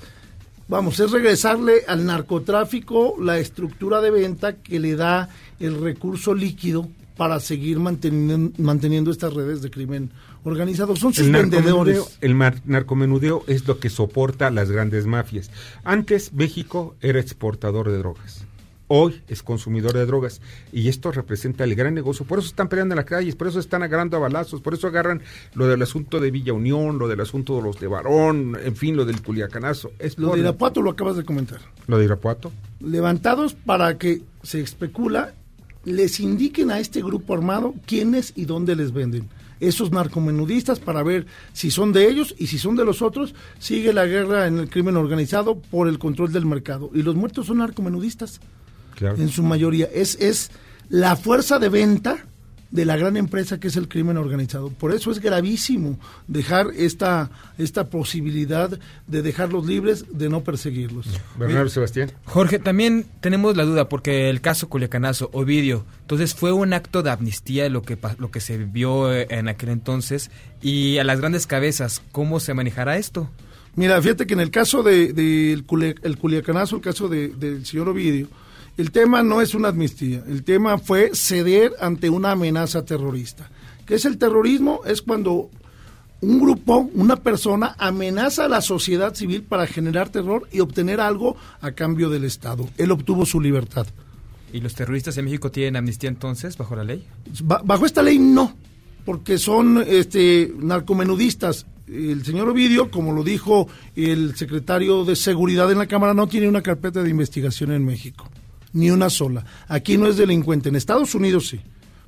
[0.70, 5.28] vamos, es regresarle al narcotráfico la estructura de venta que le da
[5.60, 10.12] el recurso líquido para seguir manteniendo, manteniendo estas redes de crimen
[10.44, 10.96] organizado.
[10.96, 12.18] Son sus el vendedores.
[12.22, 15.52] El narcomenudeo es lo que soporta las grandes mafias.
[15.84, 18.46] Antes México era exportador de drogas.
[18.88, 22.26] Hoy es consumidor de drogas y esto representa el gran negocio.
[22.26, 24.88] Por eso están peleando en las calles, por eso están agarrando a balazos, por eso
[24.88, 25.22] agarran
[25.56, 28.96] lo del asunto de Villa Unión, lo del asunto de los de Barón, en fin,
[28.96, 29.94] lo del Culiacanazo.
[30.00, 31.60] Es lo de Irapuato lo acabas de comentar.
[31.88, 32.52] ¿Lo de Irapuato?
[32.82, 35.34] Levantados para que se especula
[35.86, 39.30] les indiquen a este grupo armado quiénes y dónde les venden.
[39.60, 43.94] Esos narcomenudistas para ver si son de ellos y si son de los otros, sigue
[43.94, 46.92] la guerra en el crimen organizado por el control del mercado.
[46.94, 48.42] Y los muertos son narcomenudistas.
[49.00, 49.90] En su mayoría.
[49.94, 50.52] Es, es
[50.90, 52.26] la fuerza de venta
[52.74, 54.70] de la gran empresa que es el crimen organizado.
[54.70, 61.06] Por eso es gravísimo dejar esta, esta posibilidad de dejarlos libres, de no perseguirlos.
[61.38, 62.12] Bernardo Sebastián.
[62.26, 67.12] Jorge, también tenemos la duda porque el caso Culiacanazo, Ovidio, entonces fue un acto de
[67.12, 71.46] amnistía lo que, lo que se vio eh, en aquel entonces y a las grandes
[71.46, 73.30] cabezas, ¿cómo se manejará esto?
[73.76, 78.30] Mira, fíjate que en el caso del de, el Culiacanazo, el caso del señor Ovidio,
[78.78, 83.50] el tema no es una amnistía, el tema fue ceder ante una amenaza terrorista.
[83.86, 84.82] ¿Qué es el terrorismo?
[84.86, 85.50] Es cuando
[86.24, 91.36] un grupo, una persona amenaza a la sociedad civil para generar terror y obtener algo
[91.62, 92.68] a cambio del Estado.
[92.78, 93.88] Él obtuvo su libertad.
[94.54, 97.06] ¿Y los terroristas en México tienen amnistía entonces bajo la ley?
[97.44, 98.56] bajo esta ley no,
[99.04, 101.66] porque son este narcomenudistas.
[101.88, 106.48] El señor Ovidio, como lo dijo el secretario de Seguridad en la Cámara, no tiene
[106.48, 108.30] una carpeta de investigación en México,
[108.74, 109.46] ni una sola.
[109.68, 111.62] Aquí no es delincuente, en Estados Unidos sí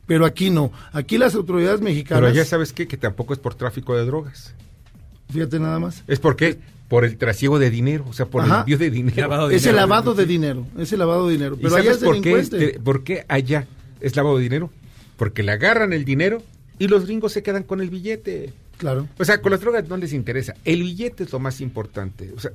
[0.06, 0.72] pero aquí no.
[0.92, 2.22] Aquí las autoridades mexicanas.
[2.22, 4.54] Pero ya sabes qué, que tampoco es por tráfico de drogas.
[5.32, 6.04] Fíjate nada más.
[6.08, 9.50] Es porque por el trasiego de dinero, o sea, por el envío de dinero.
[9.50, 11.58] es el lavado de dinero, es el lavado de dinero.
[11.60, 13.68] Pero allá es por qué, este, por qué allá
[14.02, 14.70] es lavado de dinero?
[15.18, 16.44] Porque le agarran el dinero
[16.78, 18.54] y los gringos se quedan con el billete.
[18.78, 19.08] Claro.
[19.18, 20.54] O sea, con las drogas no les interesa.
[20.66, 22.32] El billete es lo más importante.
[22.36, 22.52] O sea,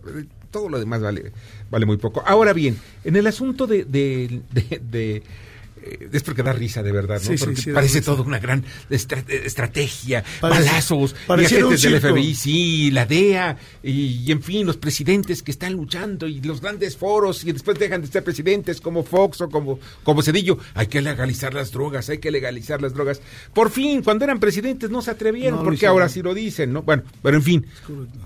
[0.50, 1.32] todo lo demás vale,
[1.70, 2.22] vale muy poco.
[2.26, 5.22] Ahora bien, en el asunto de, de,
[6.12, 7.36] es porque da risa de verdad, ¿no?
[7.36, 14.30] porque parece todo una gran estrategia, balazos, y agentes del FBI, sí, la DEA, y,
[14.30, 18.08] en fin, los presidentes que están luchando y los grandes foros y después dejan de
[18.08, 20.58] ser presidentes como Fox o como, como Cedillo.
[20.74, 23.20] Hay que legalizar las drogas, hay que legalizar las drogas.
[23.54, 26.82] Por fin, cuando eran presidentes no se atrevieron, porque ahora sí lo dicen, ¿no?
[26.82, 27.66] Bueno, pero en fin,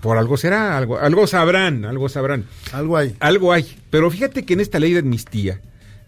[0.00, 2.44] por algo será, algo, algo sabrán, algo sabrán.
[2.72, 3.14] Algo hay.
[3.20, 3.66] Algo hay.
[3.90, 5.60] Pero fíjate que en esta ley de amnistía,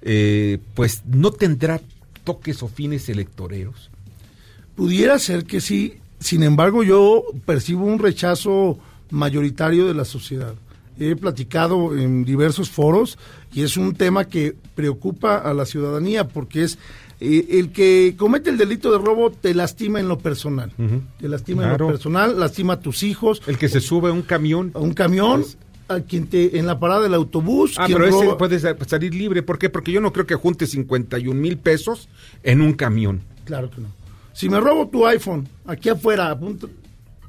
[0.08, 1.80] eh, pues no tendrá
[2.22, 3.90] toques o fines electoreros.
[4.76, 8.78] Pudiera ser que sí, sin embargo yo percibo un rechazo
[9.10, 10.54] mayoritario de la sociedad.
[11.00, 13.18] He platicado en diversos foros
[13.52, 16.78] y es un tema que preocupa a la ciudadanía porque es
[17.18, 20.72] eh, el que comete el delito de robo te lastima en lo personal.
[21.18, 23.42] Te lastima en lo personal, lastima a tus hijos.
[23.48, 24.70] El que se sube a un camión.
[24.74, 25.40] A un camión.
[25.42, 25.58] Pues,
[25.88, 27.74] a quien te en la parada del autobús.
[27.76, 29.42] Ah, pero ese puede salir libre.
[29.42, 29.70] ¿Por qué?
[29.70, 32.08] Porque yo no creo que junte 51 mil pesos
[32.42, 33.22] en un camión.
[33.44, 33.88] Claro que no.
[34.32, 36.38] Si me robo tu iPhone aquí afuera,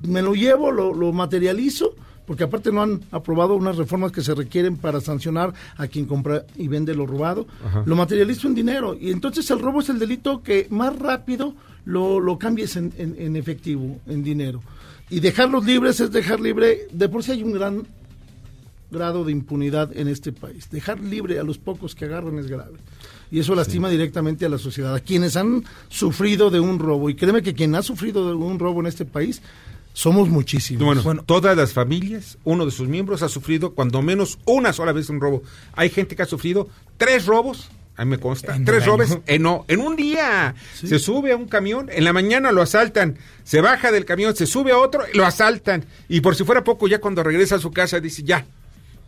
[0.01, 4.35] me lo llevo, lo, lo materializo, porque aparte no han aprobado unas reformas que se
[4.35, 7.47] requieren para sancionar a quien compra y vende lo robado,
[7.85, 8.93] lo materializo en dinero.
[8.99, 13.35] Y entonces el robo es el delito que más rápido lo, lo cambies en, en
[13.37, 14.61] efectivo, en dinero.
[15.09, 17.87] Y dejarlos libres es dejar libre, de por sí hay un gran
[18.91, 20.69] grado de impunidad en este país.
[20.69, 22.77] Dejar libre a los pocos que agarran es grave.
[23.29, 27.09] Y eso lastima directamente a la sociedad, a quienes han sufrido de un robo.
[27.09, 29.41] Y créeme que quien ha sufrido de un robo en este país
[29.93, 31.03] somos muchísimos.
[31.03, 35.09] Bueno, todas las familias, uno de sus miembros ha sufrido cuando menos una sola vez
[35.09, 35.43] un robo.
[35.73, 38.55] Hay gente que ha sufrido tres robos a mí me consta.
[38.63, 40.53] tres robos en, no, en un día.
[40.75, 44.45] Se sube a un camión, en la mañana lo asaltan, se baja del camión, se
[44.45, 45.83] sube a otro, lo asaltan.
[46.07, 48.45] Y por si fuera poco, ya cuando regresa a su casa dice, ya,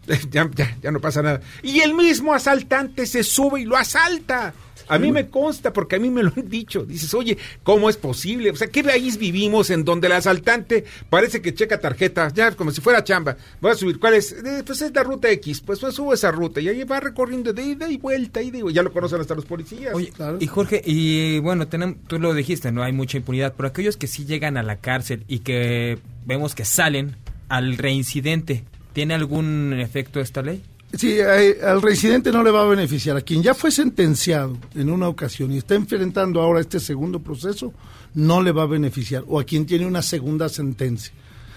[0.32, 1.42] ya, ya, ya no pasa nada.
[1.64, 4.54] Y el mismo asaltante se sube y lo asalta.
[4.88, 6.84] A mí me consta porque a mí me lo han dicho.
[6.84, 8.50] Dices, oye, ¿cómo es posible?
[8.50, 12.72] O sea, ¿qué país vivimos en donde el asaltante parece que checa tarjeta, ya como
[12.72, 13.38] si fuera chamba?
[13.62, 14.32] Voy a subir, ¿cuál es?
[14.32, 17.54] Eh, pues es la ruta X, pues, pues subo esa ruta y ahí va recorriendo
[17.54, 19.94] de ida y vuelta y digo, ya lo conocen hasta los policías.
[19.94, 23.96] Oye, y Jorge, y bueno, tenemos, tú lo dijiste, no hay mucha impunidad, pero aquellos
[23.96, 27.16] que sí llegan a la cárcel y que vemos que salen
[27.48, 28.64] al reincidente,
[29.00, 30.62] ¿Tiene algún efecto esta ley?
[30.94, 33.16] Sí, al residente no le va a beneficiar.
[33.16, 37.74] A quien ya fue sentenciado en una ocasión y está enfrentando ahora este segundo proceso,
[38.14, 39.24] no le va a beneficiar.
[39.28, 41.14] O a quien tiene una segunda sentencia.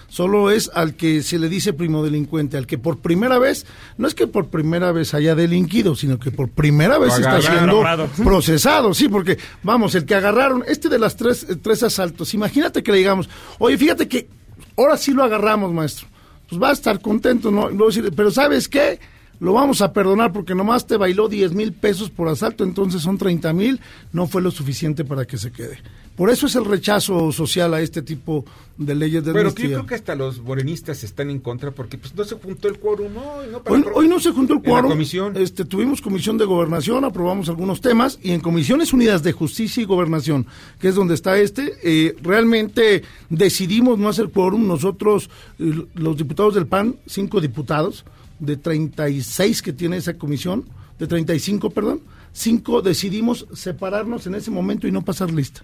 [0.07, 3.65] Solo es al que se le dice primo delincuente, al que por primera vez,
[3.97, 7.83] no es que por primera vez haya delinquido, sino que por primera vez está siendo
[8.23, 8.93] procesado.
[8.93, 12.99] Sí, porque, vamos, el que agarraron, este de las tres, tres asaltos, imagínate que le
[12.99, 13.29] digamos,
[13.59, 14.29] oye, fíjate que
[14.77, 16.12] ahora sí lo agarramos, maestro
[16.49, 17.69] pues va a estar contento, ¿no?
[18.15, 18.99] Pero ¿sabes qué?
[19.39, 23.17] Lo vamos a perdonar porque nomás te bailó 10 mil pesos por asalto, entonces son
[23.17, 23.79] 30 mil,
[24.11, 25.79] no fue lo suficiente para que se quede.
[26.15, 28.45] Por eso es el rechazo social a este tipo
[28.77, 32.13] de leyes de Bueno, yo creo que hasta los morenistas están en contra porque pues
[32.13, 33.47] no se juntó el quórum hoy.
[33.95, 34.91] hoy, no se juntó el quórum.
[34.91, 35.35] comisión.
[35.35, 39.85] Este, tuvimos comisión de gobernación, aprobamos algunos temas y en comisiones unidas de justicia y
[39.85, 40.45] gobernación,
[40.79, 44.67] que es donde está este, eh, realmente decidimos no hacer quórum.
[44.67, 48.05] Nosotros, eh, los diputados del PAN, cinco diputados
[48.39, 50.65] de 36 que tiene esa comisión,
[50.99, 52.01] de 35, perdón,
[52.33, 55.63] cinco decidimos separarnos en ese momento y no pasar lista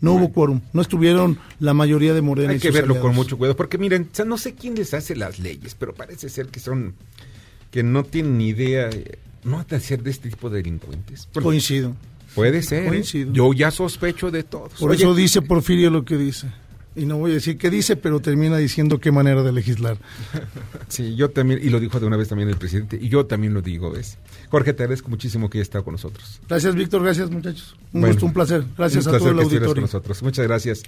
[0.00, 2.52] no hubo quórum, no estuvieron la mayoría de Morena.
[2.52, 5.74] Hay que verlo con mucho cuidado, porque miren, no sé quién les hace las leyes,
[5.74, 6.94] pero parece ser que son,
[7.70, 8.90] que no tienen ni idea,
[9.44, 11.28] no de ser de este tipo de delincuentes.
[11.32, 11.94] Coincido.
[12.34, 12.84] Puede ser.
[12.84, 12.88] ¿eh?
[12.88, 13.32] Coincido.
[13.32, 14.72] Yo ya sospecho de todos.
[14.74, 16.48] Por eso dice Porfirio lo que dice
[16.98, 19.96] y no voy a decir qué dice, pero termina diciendo qué manera de legislar.
[20.88, 23.52] Sí, yo también, y lo dijo de una vez también el presidente, y yo también
[23.52, 24.18] lo digo, ¿ves?
[24.48, 26.40] Jorge, te agradezco muchísimo que hayas estado con nosotros.
[26.48, 27.76] Gracias, Víctor, gracias, muchachos.
[27.92, 28.64] Un gusto, un placer.
[28.76, 29.74] Gracias a todo el auditorio.
[29.74, 30.22] Con nosotros.
[30.22, 30.82] Muchas gracias.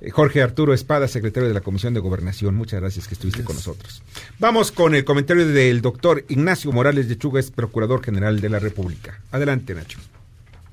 [0.00, 3.54] Eh, Jorge Arturo Espada, secretario de la Comisión de Gobernación, muchas gracias que estuviste con
[3.54, 4.02] nosotros.
[4.40, 8.58] Vamos con el comentario del doctor Ignacio Morales de Chuga, es Procurador General de la
[8.58, 9.20] República.
[9.30, 10.00] Adelante, Nacho.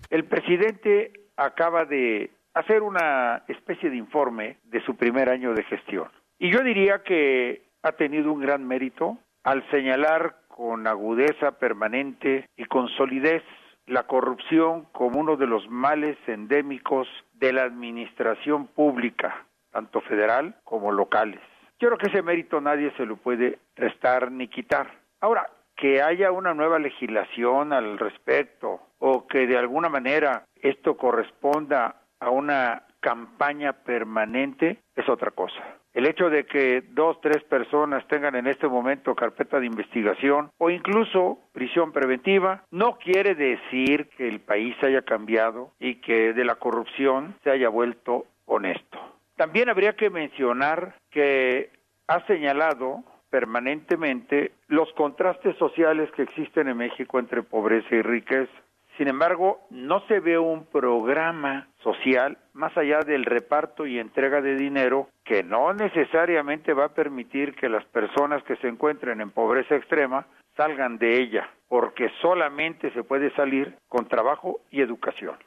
[0.09, 6.09] El presidente acaba de hacer una especie de informe de su primer año de gestión.
[6.39, 12.65] Y yo diría que ha tenido un gran mérito al señalar con agudeza permanente y
[12.65, 13.43] con solidez
[13.87, 20.91] la corrupción como uno de los males endémicos de la administración pública, tanto federal como
[20.91, 21.39] locales.
[21.79, 24.91] Yo creo que ese mérito nadie se lo puede restar ni quitar.
[25.19, 32.00] Ahora, que haya una nueva legislación al respecto o que de alguna manera esto corresponda
[32.21, 35.61] a una campaña permanente es otra cosa.
[35.93, 40.69] El hecho de que dos, tres personas tengan en este momento carpeta de investigación o
[40.69, 46.55] incluso prisión preventiva no quiere decir que el país haya cambiado y que de la
[46.55, 48.97] corrupción se haya vuelto honesto.
[49.35, 51.71] También habría que mencionar que
[52.07, 58.51] ha señalado permanentemente los contrastes sociales que existen en México entre pobreza y riqueza.
[58.97, 64.55] Sin embargo, no se ve un programa social más allá del reparto y entrega de
[64.55, 69.75] dinero que no necesariamente va a permitir que las personas que se encuentren en pobreza
[69.75, 70.27] extrema
[70.57, 75.37] salgan de ella, porque solamente se puede salir con trabajo y educación.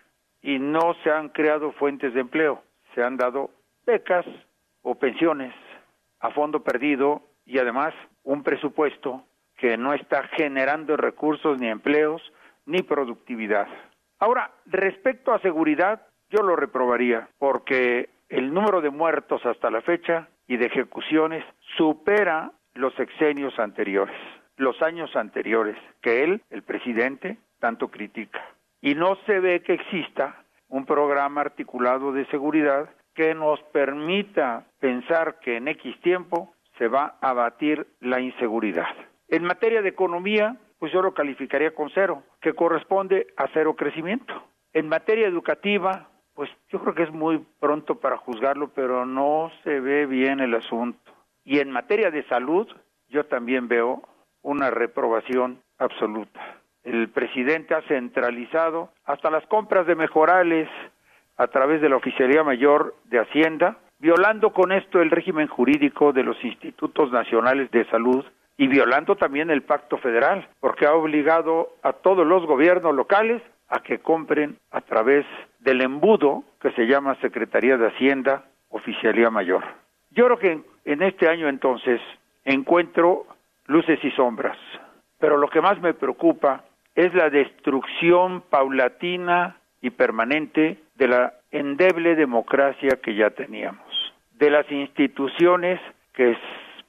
[0.42, 2.62] Y no se han creado fuentes de empleo,
[2.94, 3.50] se han dado
[3.86, 4.24] becas
[4.82, 5.54] o pensiones
[6.20, 7.92] a fondo perdido y además
[8.22, 9.22] un presupuesto
[9.56, 12.22] que no está generando recursos ni empleos
[12.66, 13.68] ni productividad.
[14.18, 20.28] Ahora, respecto a seguridad, yo lo reprobaría porque el número de muertos hasta la fecha
[20.46, 21.44] y de ejecuciones
[21.76, 24.16] supera los sexenios anteriores,
[24.56, 28.42] los años anteriores, que él, el presidente, tanto critica.
[28.80, 35.38] Y no se ve que exista un programa articulado de seguridad que nos permita pensar
[35.40, 38.88] que en X tiempo se va a abatir la inseguridad.
[39.28, 44.34] En materia de economía, pues yo lo calificaría con cero, que corresponde a cero crecimiento.
[44.74, 49.80] En materia educativa, pues yo creo que es muy pronto para juzgarlo, pero no se
[49.80, 51.10] ve bien el asunto.
[51.42, 52.68] Y en materia de salud,
[53.08, 54.02] yo también veo
[54.42, 56.58] una reprobación absoluta.
[56.82, 60.68] El presidente ha centralizado hasta las compras de mejorales
[61.38, 66.24] a través de la Oficialía Mayor de Hacienda, violando con esto el régimen jurídico de
[66.24, 68.22] los institutos nacionales de salud
[68.56, 73.80] y violando también el pacto federal, porque ha obligado a todos los gobiernos locales a
[73.80, 75.26] que compren a través
[75.58, 79.64] del embudo que se llama Secretaría de Hacienda, Oficialía Mayor.
[80.10, 82.00] Yo creo que en este año entonces
[82.44, 83.26] encuentro
[83.66, 84.58] luces y sombras,
[85.18, 92.14] pero lo que más me preocupa es la destrucción paulatina y permanente de la endeble
[92.14, 95.80] democracia que ya teníamos, de las instituciones
[96.12, 96.36] que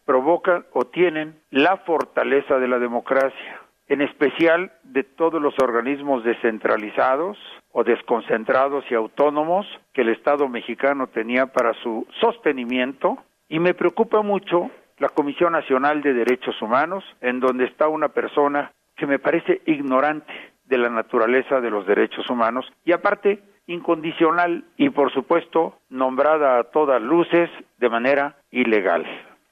[0.05, 7.37] provocan o tienen la fortaleza de la democracia, en especial de todos los organismos descentralizados
[7.71, 13.17] o desconcentrados y autónomos que el Estado mexicano tenía para su sostenimiento
[13.49, 18.71] y me preocupa mucho la Comisión Nacional de Derechos Humanos, en donde está una persona
[18.95, 20.33] que me parece ignorante
[20.65, 26.63] de la naturaleza de los derechos humanos y aparte incondicional y por supuesto nombrada a
[26.65, 29.05] todas luces de manera ilegal.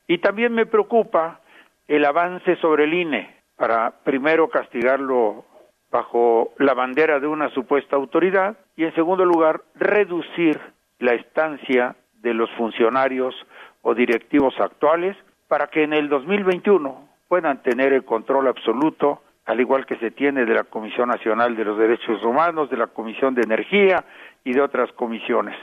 [0.07, 1.39] Y también me preocupa
[1.87, 5.45] el avance sobre el INE para primero castigarlo
[5.91, 10.59] bajo la bandera de una supuesta autoridad y en segundo lugar reducir
[10.99, 13.35] la estancia de los funcionarios
[13.81, 15.15] o directivos actuales
[15.47, 20.45] para que en el 2021 puedan tener el control absoluto al igual que se tiene
[20.45, 24.03] de la Comisión Nacional de los Derechos Humanos, de la Comisión de Energía
[24.43, 25.55] y de otras comisiones.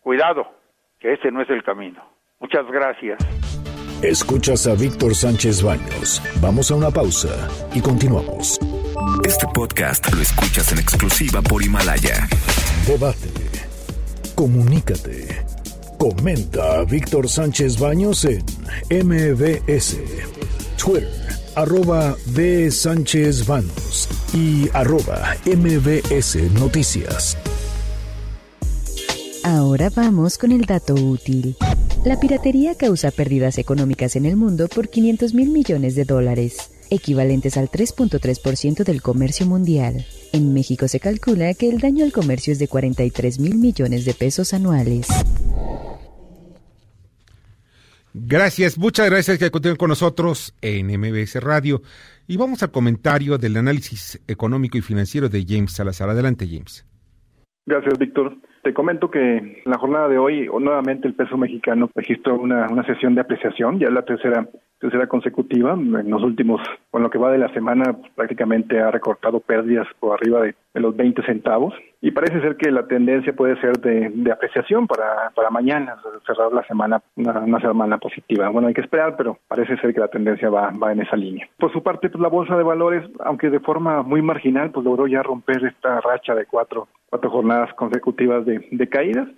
[0.00, 0.50] Cuidado,
[0.98, 2.02] que ese no es el camino.
[2.40, 3.39] Muchas gracias.
[4.02, 6.22] Escuchas a Víctor Sánchez Baños.
[6.40, 7.28] Vamos a una pausa
[7.74, 8.58] y continuamos.
[9.26, 12.26] Este podcast lo escuchas en exclusiva por Himalaya.
[12.86, 13.28] Debate.
[14.34, 15.44] Comunícate.
[15.98, 18.42] Comenta a Víctor Sánchez Baños en
[18.88, 19.98] MBS,
[20.82, 21.10] Twitter,
[21.54, 22.70] arroba B.
[22.70, 27.36] Sánchez Baños y arroba MBS Noticias.
[29.42, 31.56] Ahora vamos con el dato útil.
[32.04, 37.56] La piratería causa pérdidas económicas en el mundo por 500 mil millones de dólares, equivalentes
[37.56, 40.04] al 3.3% del comercio mundial.
[40.32, 44.12] En México se calcula que el daño al comercio es de 43 mil millones de
[44.12, 45.08] pesos anuales.
[48.12, 51.80] Gracias, muchas gracias que continúen con nosotros en MBS Radio.
[52.26, 56.10] Y vamos al comentario del análisis económico y financiero de James Salazar.
[56.10, 56.84] Adelante, James.
[57.66, 58.36] Gracias, Víctor.
[58.62, 62.84] Te comento que en la jornada de hoy, nuevamente el peso mexicano registró una, una
[62.84, 64.46] sesión de apreciación, ya la tercera
[64.80, 65.74] tercera consecutiva.
[65.74, 69.86] En los últimos, con lo que va de la semana, pues, prácticamente ha recortado pérdidas
[70.00, 71.74] por arriba de, los 20 centavos.
[72.00, 75.96] Y parece ser que la tendencia puede ser de, apreciación para, para mañana,
[76.26, 78.48] cerrar la semana, una, semana positiva.
[78.48, 81.48] Bueno, hay que esperar, pero parece ser que la tendencia va, va en esa línea.
[81.58, 85.06] Por su parte, pues la bolsa de valores, aunque de forma muy marginal, pues logró
[85.06, 89.28] ya romper esta racha de cuatro, cuatro jornadas consecutivas de, de caídas.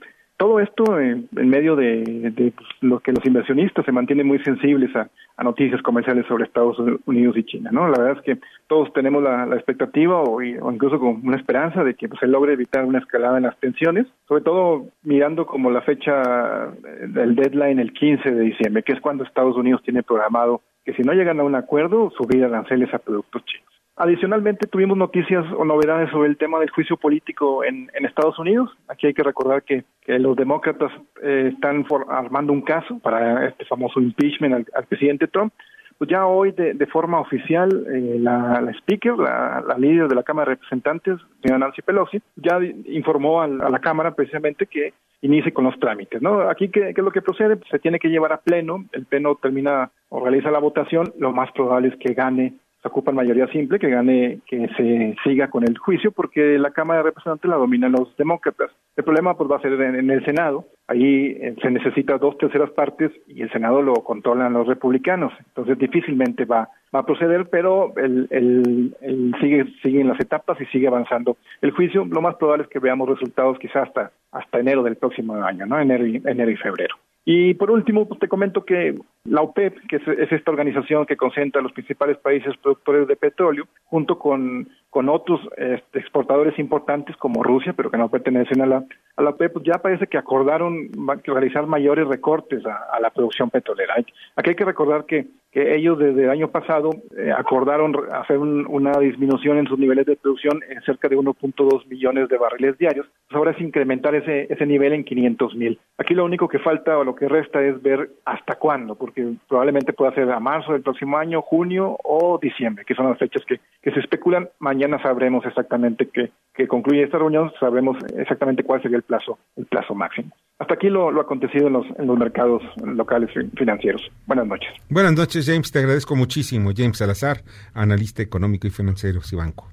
[0.43, 5.09] Todo esto en, medio de, pues, lo que los inversionistas se mantienen muy sensibles a,
[5.41, 6.77] noticias comerciales sobre Estados
[7.07, 7.87] Unidos y China, ¿no?
[7.87, 12.09] La verdad es que todos tenemos la, expectativa o, incluso con una esperanza de que
[12.09, 16.73] pues, se logre evitar una escalada en las tensiones, sobre todo mirando como la fecha
[17.07, 21.03] del deadline el 15 de diciembre, que es cuando Estados Unidos tiene programado que si
[21.03, 23.72] no llegan a un acuerdo, subir aranceles a productos chinos.
[23.97, 28.71] Adicionalmente, tuvimos noticias o novedades sobre el tema del juicio político en, Estados Unidos.
[28.89, 30.91] Aquí hay que recordar que, los demócratas
[31.23, 35.53] eh, están armando un caso para este famoso impeachment al, presidente Trump.
[35.99, 40.55] Pues ya hoy, de, forma oficial, eh, la, speaker, la, líder de la Cámara de
[40.57, 46.21] Representantes, señora Nancy Pelosi, ya informó a, la Cámara precisamente que inicie con los trámites.
[46.21, 46.41] ¿no?
[46.49, 47.59] Aquí, ¿qué, ¿qué, es lo que procede?
[47.71, 51.53] Se tiene que llevar a pleno, el pleno termina o realiza la votación, lo más
[51.53, 55.79] probable es que gane se ocupa mayoría simple, que gane, que se siga con el
[55.79, 58.73] juicio, porque la Cámara de Representantes la dominan los demócratas.
[58.97, 62.71] El problema pues va a ser en, el Senado, ahí eh, se necesita dos terceras
[62.71, 67.93] partes y el Senado lo controlan los republicanos, entonces difícilmente va, va a proceder, pero
[67.97, 72.05] el, el, sigue, sigue en las etapas y sigue avanzando el juicio.
[72.05, 75.79] Lo más probable es que veamos resultados quizás hasta, hasta enero del próximo año, ¿no?
[75.79, 76.97] Enero enero y febrero.
[77.25, 81.63] Y por último, pues te comento que la OPEP, que es, esta organización que concentra
[81.63, 87.73] los principales países productores de petróleo, junto con, con otros este, exportadores importantes como Rusia,
[87.75, 88.85] pero que no pertenecen a la,
[89.17, 90.91] a OPEP, pues ya parece que acordaron
[91.25, 93.95] realizar mayores recortes a, la producción petrolera.
[94.37, 99.59] Aquí hay que recordar que, ellos desde el año pasado eh, acordaron hacer una disminución
[99.59, 103.07] en sus niveles de producción en cerca de 1.2 millones de barriles diarios.
[103.29, 105.79] Pues ahora es incrementar ese, ese nivel en 500 mil.
[105.99, 109.93] Aquí lo único que falta o lo que resta es ver hasta cuándo, porque probablemente
[109.93, 113.61] pueda ser a marzo del próximo año, junio o diciembre, que son las fechas que,
[113.83, 114.49] que se especulan.
[114.59, 119.67] Mañana sabremos exactamente que, que concluye esta reunión, sabremos exactamente cuál sería el plazo, el
[119.67, 120.33] plazo máximo.
[120.59, 124.03] Hasta aquí lo, lo acontecido en los, en los mercados locales financieros.
[124.27, 124.69] Buenas noches.
[124.89, 125.73] Buenas noches, James.
[125.73, 126.71] Te agradezco muchísimo.
[126.77, 127.39] James Salazar,
[127.75, 129.69] analista económico y financiero Cibanco.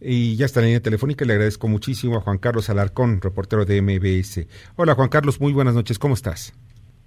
[0.00, 1.24] Y ya está en la línea telefónica.
[1.24, 4.46] Le agradezco muchísimo a Juan Carlos Alarcón, reportero de MBS.
[4.76, 5.40] Hola, Juan Carlos.
[5.40, 5.98] Muy buenas noches.
[5.98, 6.54] ¿Cómo estás?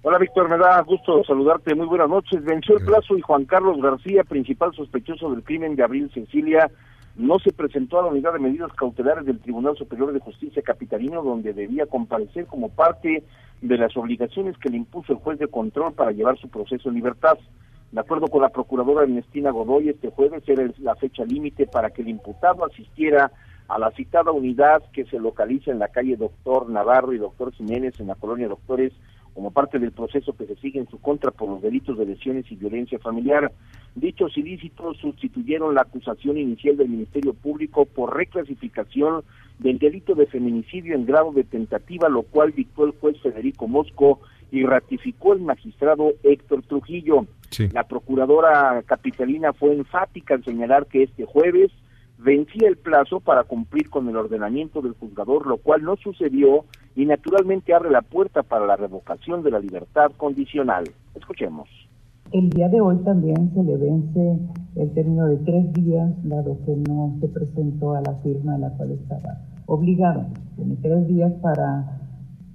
[0.04, 1.76] Hola Víctor, me da gusto saludarte.
[1.76, 2.44] Muy buenas noches.
[2.44, 6.68] Venció el plazo y Juan Carlos García, principal sospechoso del crimen de Abril Cecilia,
[7.16, 11.22] no se presentó a la unidad de medidas cautelares del Tribunal Superior de Justicia Capitalino,
[11.22, 13.22] donde debía comparecer como parte
[13.60, 16.94] de las obligaciones que le impuso el juez de control para llevar su proceso en
[16.96, 17.38] libertad.
[17.92, 22.00] De acuerdo con la procuradora Ernestina Godoy, este jueves era la fecha límite para que
[22.00, 23.30] el imputado asistiera
[23.68, 28.00] a la citada unidad que se localiza en la calle Doctor Navarro y Doctor Jiménez
[28.00, 28.92] en la colonia Doctores
[29.34, 32.50] como parte del proceso que se sigue en su contra por los delitos de lesiones
[32.50, 33.50] y violencia familiar.
[33.94, 39.22] Dichos ilícitos sustituyeron la acusación inicial del Ministerio Público por reclasificación
[39.58, 44.20] del delito de feminicidio en grado de tentativa, lo cual dictó el juez Federico Mosco
[44.50, 47.26] y ratificó el magistrado Héctor Trujillo.
[47.72, 51.70] La procuradora capitalina fue enfática al señalar que este jueves
[52.16, 56.64] vencía el plazo para cumplir con el ordenamiento del juzgador, lo cual no sucedió
[56.94, 60.84] y naturalmente abre la puerta para la revocación de la libertad condicional.
[61.14, 61.68] Escuchemos.
[62.32, 64.38] El día de hoy también se le vence
[64.76, 68.70] el término de tres días, dado que no se presentó a la firma a la
[68.70, 70.24] cual estaba obligado.
[70.56, 72.00] Tiene tres días para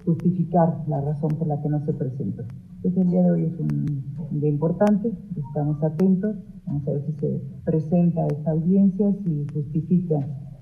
[0.04, 2.42] justificar la razón por la que no se presentó.
[2.78, 7.12] Entonces el día de hoy es un día importante, estamos atentos, vamos a ver si
[7.14, 10.20] se presenta esta audiencia, si justifica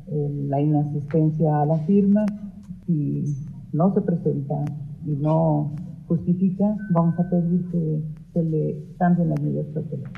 [0.07, 2.26] eh, la inasistencia a la firma,
[2.86, 3.24] si
[3.72, 4.55] no se presenta
[5.05, 5.72] y no
[6.09, 8.03] justifica, vamos a pedir que
[8.36, 10.13] se le cambien las medidas cautelares.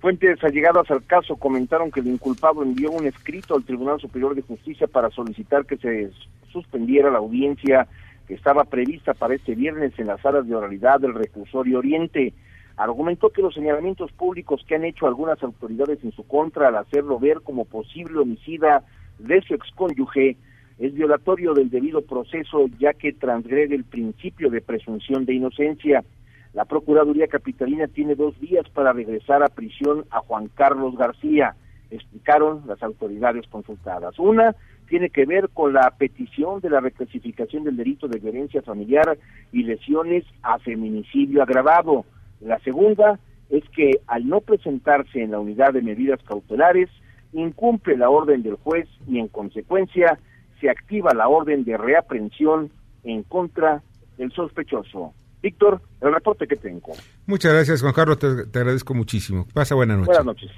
[0.00, 4.42] Fuentes allegadas al caso comentaron que el inculpado envió un escrito al Tribunal Superior de
[4.42, 6.10] Justicia para solicitar que se
[6.50, 7.86] suspendiera la audiencia
[8.26, 12.32] que estaba prevista para este viernes en las salas de oralidad del recursorio Oriente.
[12.76, 17.18] Argumentó que los señalamientos públicos que han hecho algunas autoridades en su contra al hacerlo
[17.18, 18.84] ver como posible homicida
[19.18, 20.36] de su excónyuge
[20.78, 26.02] es violatorio del debido proceso ya que transgrede el principio de presunción de inocencia.
[26.52, 31.54] La Procuraduría Capitalina tiene dos días para regresar a prisión a Juan Carlos García,
[31.90, 34.18] explicaron las autoridades consultadas.
[34.18, 34.54] Una,
[34.88, 39.16] tiene que ver con la petición de la reclasificación del delito de violencia familiar
[39.52, 42.04] y lesiones a feminicidio agravado.
[42.40, 43.20] La segunda
[43.50, 46.88] es que al no presentarse en la unidad de medidas cautelares,
[47.32, 50.18] incumple la orden del juez y en consecuencia
[50.60, 52.70] se activa la orden de reaprensión
[53.04, 53.82] en contra
[54.18, 55.14] del sospechoso.
[55.42, 56.92] Víctor, el reporte que tengo.
[57.26, 58.26] Muchas gracias, Juan Carlos, te,
[58.58, 59.46] agradezco muchísimo.
[59.52, 60.06] Pasa buena noche.
[60.06, 60.50] Buenas noches.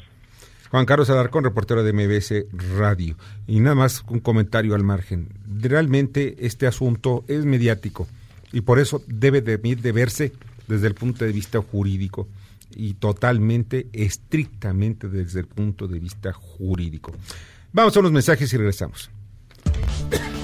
[0.70, 2.46] Juan Carlos Alarcón, reportero de MBS
[2.78, 3.16] Radio.
[3.46, 5.28] Y nada más un comentario al margen.
[5.60, 8.08] Realmente este asunto es mediático
[8.52, 10.32] y por eso debe de, de verse
[10.68, 12.26] desde el punto de vista jurídico
[12.74, 17.12] y totalmente, estrictamente desde el punto de vista jurídico.
[17.72, 19.10] Vamos a unos mensajes y regresamos.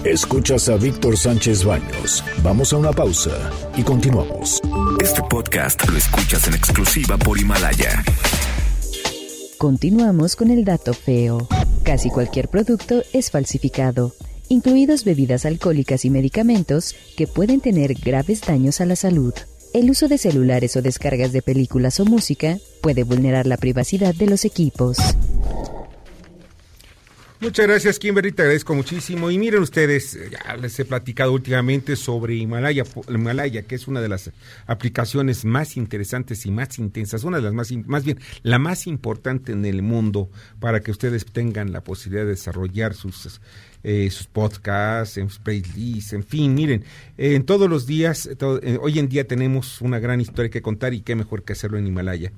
[0.04, 2.22] Escuchas a Víctor Sánchez Baños.
[2.44, 4.60] Vamos a una pausa y continuamos.
[5.02, 8.04] Este podcast lo escuchas en exclusiva por Himalaya.
[9.58, 11.48] Continuamos con el dato feo.
[11.82, 14.14] Casi cualquier producto es falsificado,
[14.48, 19.34] incluidos bebidas alcohólicas y medicamentos que pueden tener graves daños a la salud.
[19.74, 24.26] El uso de celulares o descargas de películas o música puede vulnerar la privacidad de
[24.26, 24.96] los equipos.
[27.40, 29.30] Muchas gracias, Kimberly, te agradezco muchísimo.
[29.30, 34.08] Y miren ustedes, ya les he platicado últimamente sobre Himalaya, Himalaya, que es una de
[34.08, 34.32] las
[34.66, 39.52] aplicaciones más interesantes y más intensas, una de las más, más bien, la más importante
[39.52, 43.40] en el mundo para que ustedes tengan la posibilidad de desarrollar sus
[43.84, 46.84] eh, sus podcasts, en playlists, en fin, miren,
[47.16, 51.02] en todos los días, eh, hoy en día tenemos una gran historia que contar y
[51.02, 52.32] qué mejor que hacerlo en Himalaya.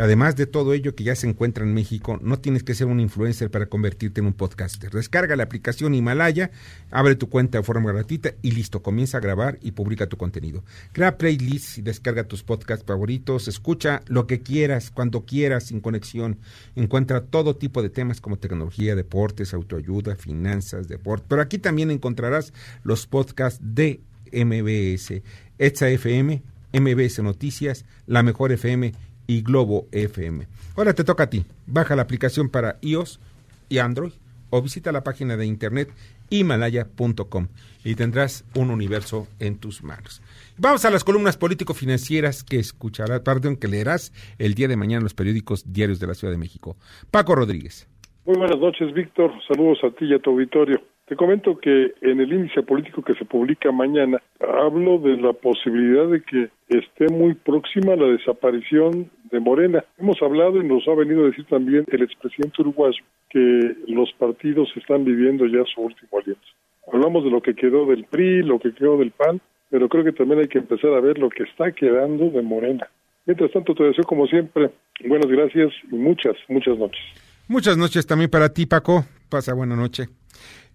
[0.00, 3.00] Además de todo ello que ya se encuentra en México, no tienes que ser un
[3.00, 4.90] influencer para convertirte en un podcaster.
[4.90, 6.50] Descarga la aplicación Himalaya,
[6.90, 10.64] abre tu cuenta de forma gratuita y listo, comienza a grabar y publica tu contenido.
[10.92, 16.38] Crea playlists y descarga tus podcasts favoritos, escucha lo que quieras, cuando quieras, sin conexión.
[16.76, 21.26] Encuentra todo tipo de temas como tecnología, deportes, autoayuda, finanzas, deporte.
[21.28, 24.00] Pero aquí también encontrarás los podcasts de
[24.32, 25.20] MBS,
[25.58, 26.42] ETSA FM,
[26.72, 28.94] MBS Noticias, La Mejor FM
[29.30, 30.48] y Globo FM.
[30.76, 31.44] Ahora te toca a ti.
[31.64, 33.20] Baja la aplicación para iOS
[33.68, 34.10] y Android
[34.50, 35.88] o visita la página de internet
[36.30, 37.46] himalaya.com
[37.84, 40.20] y tendrás un universo en tus manos.
[40.58, 45.04] Vamos a las columnas político-financieras que escucharás, perdón, que leerás el día de mañana en
[45.04, 46.74] los periódicos diarios de la Ciudad de México.
[47.12, 47.88] Paco Rodríguez.
[48.26, 49.30] Muy buenas noches, Víctor.
[49.46, 50.82] Saludos a ti y a tu auditorio.
[51.10, 56.06] Te comento que en el índice político que se publica mañana hablo de la posibilidad
[56.06, 59.84] de que esté muy próxima la desaparición de Morena.
[59.98, 64.68] Hemos hablado y nos ha venido a decir también el expresidente uruguayo que los partidos
[64.76, 66.46] están viviendo ya su último aliento.
[66.92, 70.12] Hablamos de lo que quedó del PRI, lo que quedó del PAN, pero creo que
[70.12, 72.86] también hay que empezar a ver lo que está quedando de Morena.
[73.26, 74.70] Mientras tanto, te deseo como siempre
[75.04, 77.02] buenas gracias y muchas, muchas noches.
[77.48, 79.04] Muchas noches también para ti, Paco.
[79.28, 80.06] Pasa buena noche.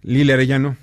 [0.06, 0.76] Lila Arellano.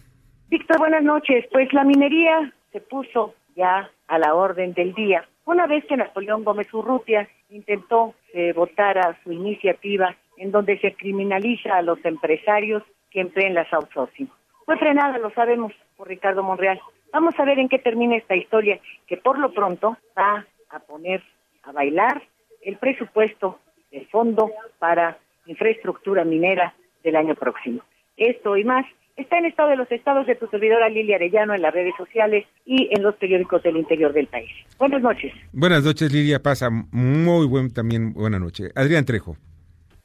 [0.49, 1.45] Víctor, buenas noches.
[1.49, 5.25] Pues la minería se puso ya a la orden del día.
[5.45, 11.77] Una vez que Napoleón Gómez Urrutia intentó que votara su iniciativa en donde se criminaliza
[11.77, 14.29] a los empresarios que empleen las outsourcing.
[14.65, 16.81] Fue frenada, lo sabemos, por Ricardo Monreal.
[17.13, 21.23] Vamos a ver en qué termina esta historia, que por lo pronto va a poner
[21.63, 22.21] a bailar
[22.61, 23.59] el presupuesto
[23.89, 26.73] del fondo para infraestructura minera
[27.05, 27.83] del año próximo.
[28.17, 28.85] Esto y más
[29.15, 32.45] está en estado de los estados de tu servidora Lilia Arellano en las redes sociales
[32.65, 34.49] y en los periódicos del interior del país.
[34.79, 35.33] Buenas noches.
[35.51, 36.41] Buenas noches, Lilia.
[36.41, 38.13] Pasa muy buen también.
[38.13, 38.69] Buena noche.
[38.75, 39.35] Adrián Trejo.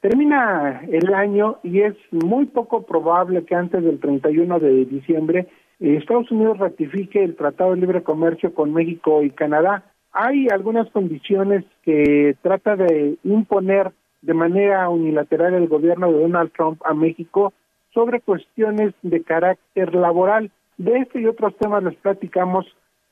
[0.00, 5.48] Termina el año y es muy poco probable que antes del 31 de diciembre
[5.80, 9.84] eh, Estados Unidos ratifique el Tratado de Libre Comercio con México y Canadá.
[10.12, 13.92] Hay algunas condiciones que trata de imponer
[14.22, 17.52] de manera unilateral el gobierno de Donald Trump a México
[17.92, 20.50] sobre cuestiones de carácter laboral.
[20.76, 22.66] De este y otros temas les platicamos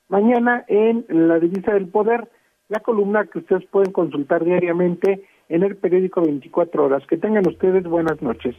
[0.08, 2.28] mañana en La Divisa del Poder,
[2.68, 7.02] la columna que ustedes pueden consultar diariamente en el periódico 24 horas.
[7.08, 8.54] Que tengan ustedes buenas noches.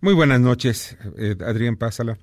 [0.00, 2.16] Muy buenas noches, eh, Adrián Pásala.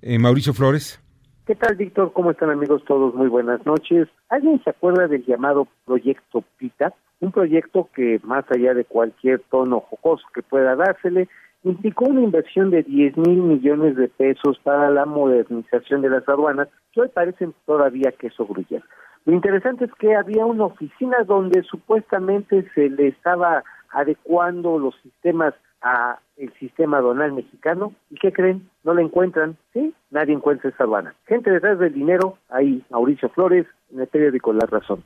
[0.00, 1.00] Eh, Mauricio Flores.
[1.46, 2.12] ¿Qué tal, Víctor?
[2.12, 2.82] ¿Cómo están, amigos?
[2.86, 4.06] Todos muy buenas noches.
[4.28, 6.92] ¿Alguien se acuerda del llamado Proyecto PITA?
[7.20, 11.28] Un proyecto que, más allá de cualquier tono jocoso que pueda dársele,
[11.64, 16.68] implicó una inversión de 10 mil millones de pesos para la modernización de las aduanas,
[16.92, 18.84] que hoy parecen todavía queso gruyere.
[19.24, 25.54] Lo interesante es que había una oficina donde supuestamente se le estaba adecuando los sistemas
[25.82, 28.68] a el sistema aduanal mexicano y ¿qué creen?
[28.84, 29.92] No la encuentran, ¿sí?
[30.10, 31.14] Nadie encuentra esa aduana.
[31.26, 35.02] Gente detrás del dinero, ahí Mauricio Flores, en el periódico La Razón.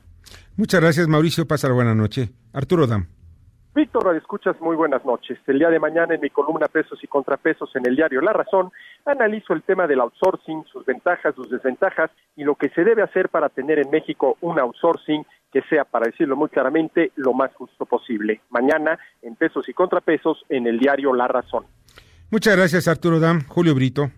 [0.55, 2.29] Muchas gracias Mauricio, pasa buena noche.
[2.53, 3.07] Arturo Dam.
[3.75, 5.39] Víctor, escuchas muy buenas noches.
[5.47, 8.71] El día de mañana en mi columna Pesos y Contrapesos en el diario La Razón,
[9.03, 13.29] analizo el tema del outsourcing, sus ventajas, sus desventajas y lo que se debe hacer
[13.29, 17.87] para tener en México un outsourcing que sea, para decirlo muy claramente, lo más justo
[17.87, 18.41] posible.
[18.51, 21.65] Mañana en Pesos y Contrapesos en el diario La Razón.
[22.29, 23.41] Muchas gracias, Arturo Dam.
[23.47, 24.11] Julio Brito.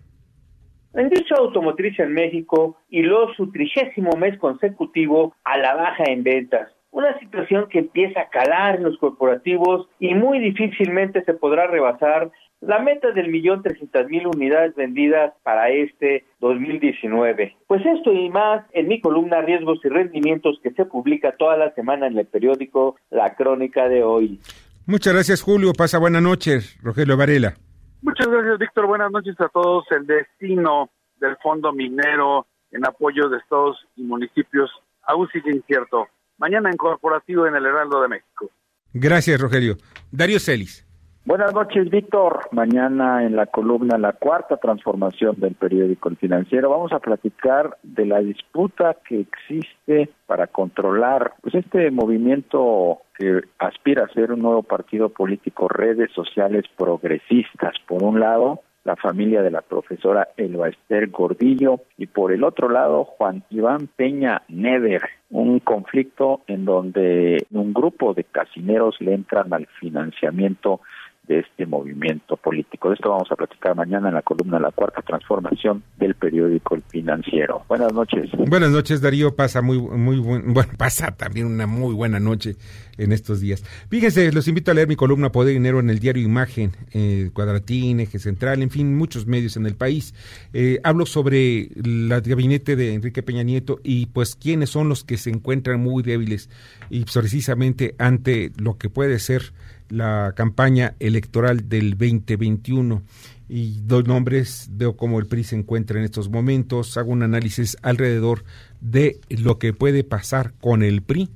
[0.92, 6.75] La industria automotriz en México hiló su trigésimo mes consecutivo a la baja en ventas
[6.96, 12.30] una situación que empieza a calar en los corporativos y muy difícilmente se podrá rebasar
[12.62, 17.54] la meta del millón trescientas mil unidades vendidas para este 2019.
[17.66, 21.70] Pues esto y más en mi columna Riesgos y Rendimientos que se publica toda la
[21.74, 24.40] semana en el periódico La Crónica de hoy.
[24.86, 27.56] Muchas gracias Julio, pasa buenas noches, Rogelio Varela.
[28.00, 29.84] Muchas gracias Víctor, buenas noches a todos.
[29.90, 30.88] El destino
[31.20, 34.70] del fondo minero en apoyo de estados y municipios
[35.02, 36.08] aún sigue incierto
[36.38, 38.50] mañana en Corporativo en el Heraldo de México.
[38.92, 39.76] Gracias, Rogelio.
[40.10, 40.86] Darío Celis.
[41.26, 42.38] Buenas noches, Víctor.
[42.52, 48.06] Mañana en la columna La Cuarta Transformación del periódico El Financiero vamos a platicar de
[48.06, 54.62] la disputa que existe para controlar pues este movimiento que aspira a ser un nuevo
[54.62, 61.08] partido político, redes sociales progresistas, por un lado, la familia de la profesora Elba Esther
[61.08, 61.80] Gordillo.
[61.98, 68.14] Y por el otro lado Juan Iván Peña Neder, un conflicto en donde un grupo
[68.14, 70.80] de casineros le entran al financiamiento
[71.28, 72.88] de este movimiento político.
[72.88, 77.62] De esto vamos a platicar mañana en la columna La Cuarta Transformación del periódico Financiero.
[77.68, 78.30] Buenas noches.
[78.48, 79.34] Buenas noches, Darío.
[79.34, 82.56] Pasa muy, muy buen, bueno, pasa también una muy buena noche
[82.98, 83.62] en estos días.
[83.90, 87.30] Fíjense, los invito a leer mi columna Poder y Dinero en el diario Imagen, eh,
[87.32, 90.14] Cuadratín, Eje Central, en fin, muchos medios en el país.
[90.52, 95.16] Eh, hablo sobre el gabinete de Enrique Peña Nieto y pues quiénes son los que
[95.16, 96.48] se encuentran muy débiles
[96.90, 99.52] y precisamente ante lo que puede ser
[99.88, 103.02] la campaña electoral del 2021
[103.48, 107.76] y doy nombres, veo cómo el PRI se encuentra en estos momentos, hago un análisis
[107.82, 108.44] alrededor
[108.80, 111.30] de lo que puede pasar con el PRI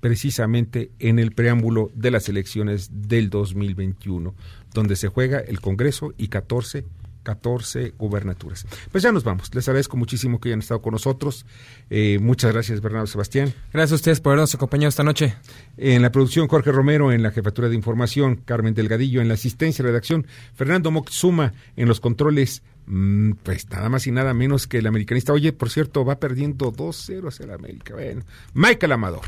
[0.00, 4.34] precisamente en el preámbulo de las elecciones del 2021,
[4.74, 6.84] donde se juega el Congreso y 14
[7.24, 8.66] 14 gubernaturas.
[8.92, 9.52] Pues ya nos vamos.
[9.52, 11.44] Les agradezco muchísimo que hayan estado con nosotros.
[11.90, 13.52] Eh, muchas gracias, Bernardo Sebastián.
[13.72, 15.34] Gracias a ustedes por habernos acompañado esta noche.
[15.76, 19.82] En la producción, Jorge Romero, en la jefatura de información, Carmen Delgadillo, en la asistencia
[19.82, 24.78] y redacción, Fernando Moxuma, en los controles, mm, pues nada más y nada menos que
[24.78, 25.32] el americanista.
[25.32, 27.94] Oye, por cierto, va perdiendo 2-0 hacia el América.
[27.94, 28.22] Bueno,
[28.52, 29.24] Michael Amador.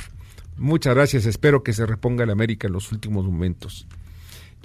[0.58, 1.26] Muchas gracias.
[1.26, 3.86] Espero que se reponga el América en los últimos momentos.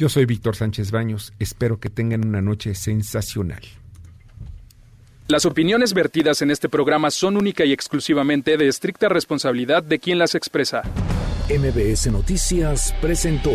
[0.02, 1.32] Yo soy Víctor Sánchez Baños.
[1.38, 3.62] Espero que tengan una noche sensacional.
[5.28, 10.18] Las opiniones vertidas en este programa son única y exclusivamente de estricta responsabilidad de quien
[10.18, 10.82] las expresa.
[11.50, 13.54] MBS Noticias presentó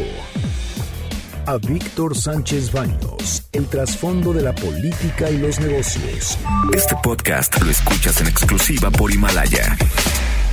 [1.47, 6.39] a Víctor Sánchez Baños, el trasfondo de la política y los negocios.
[6.73, 9.77] Este podcast lo escuchas en exclusiva por Himalaya.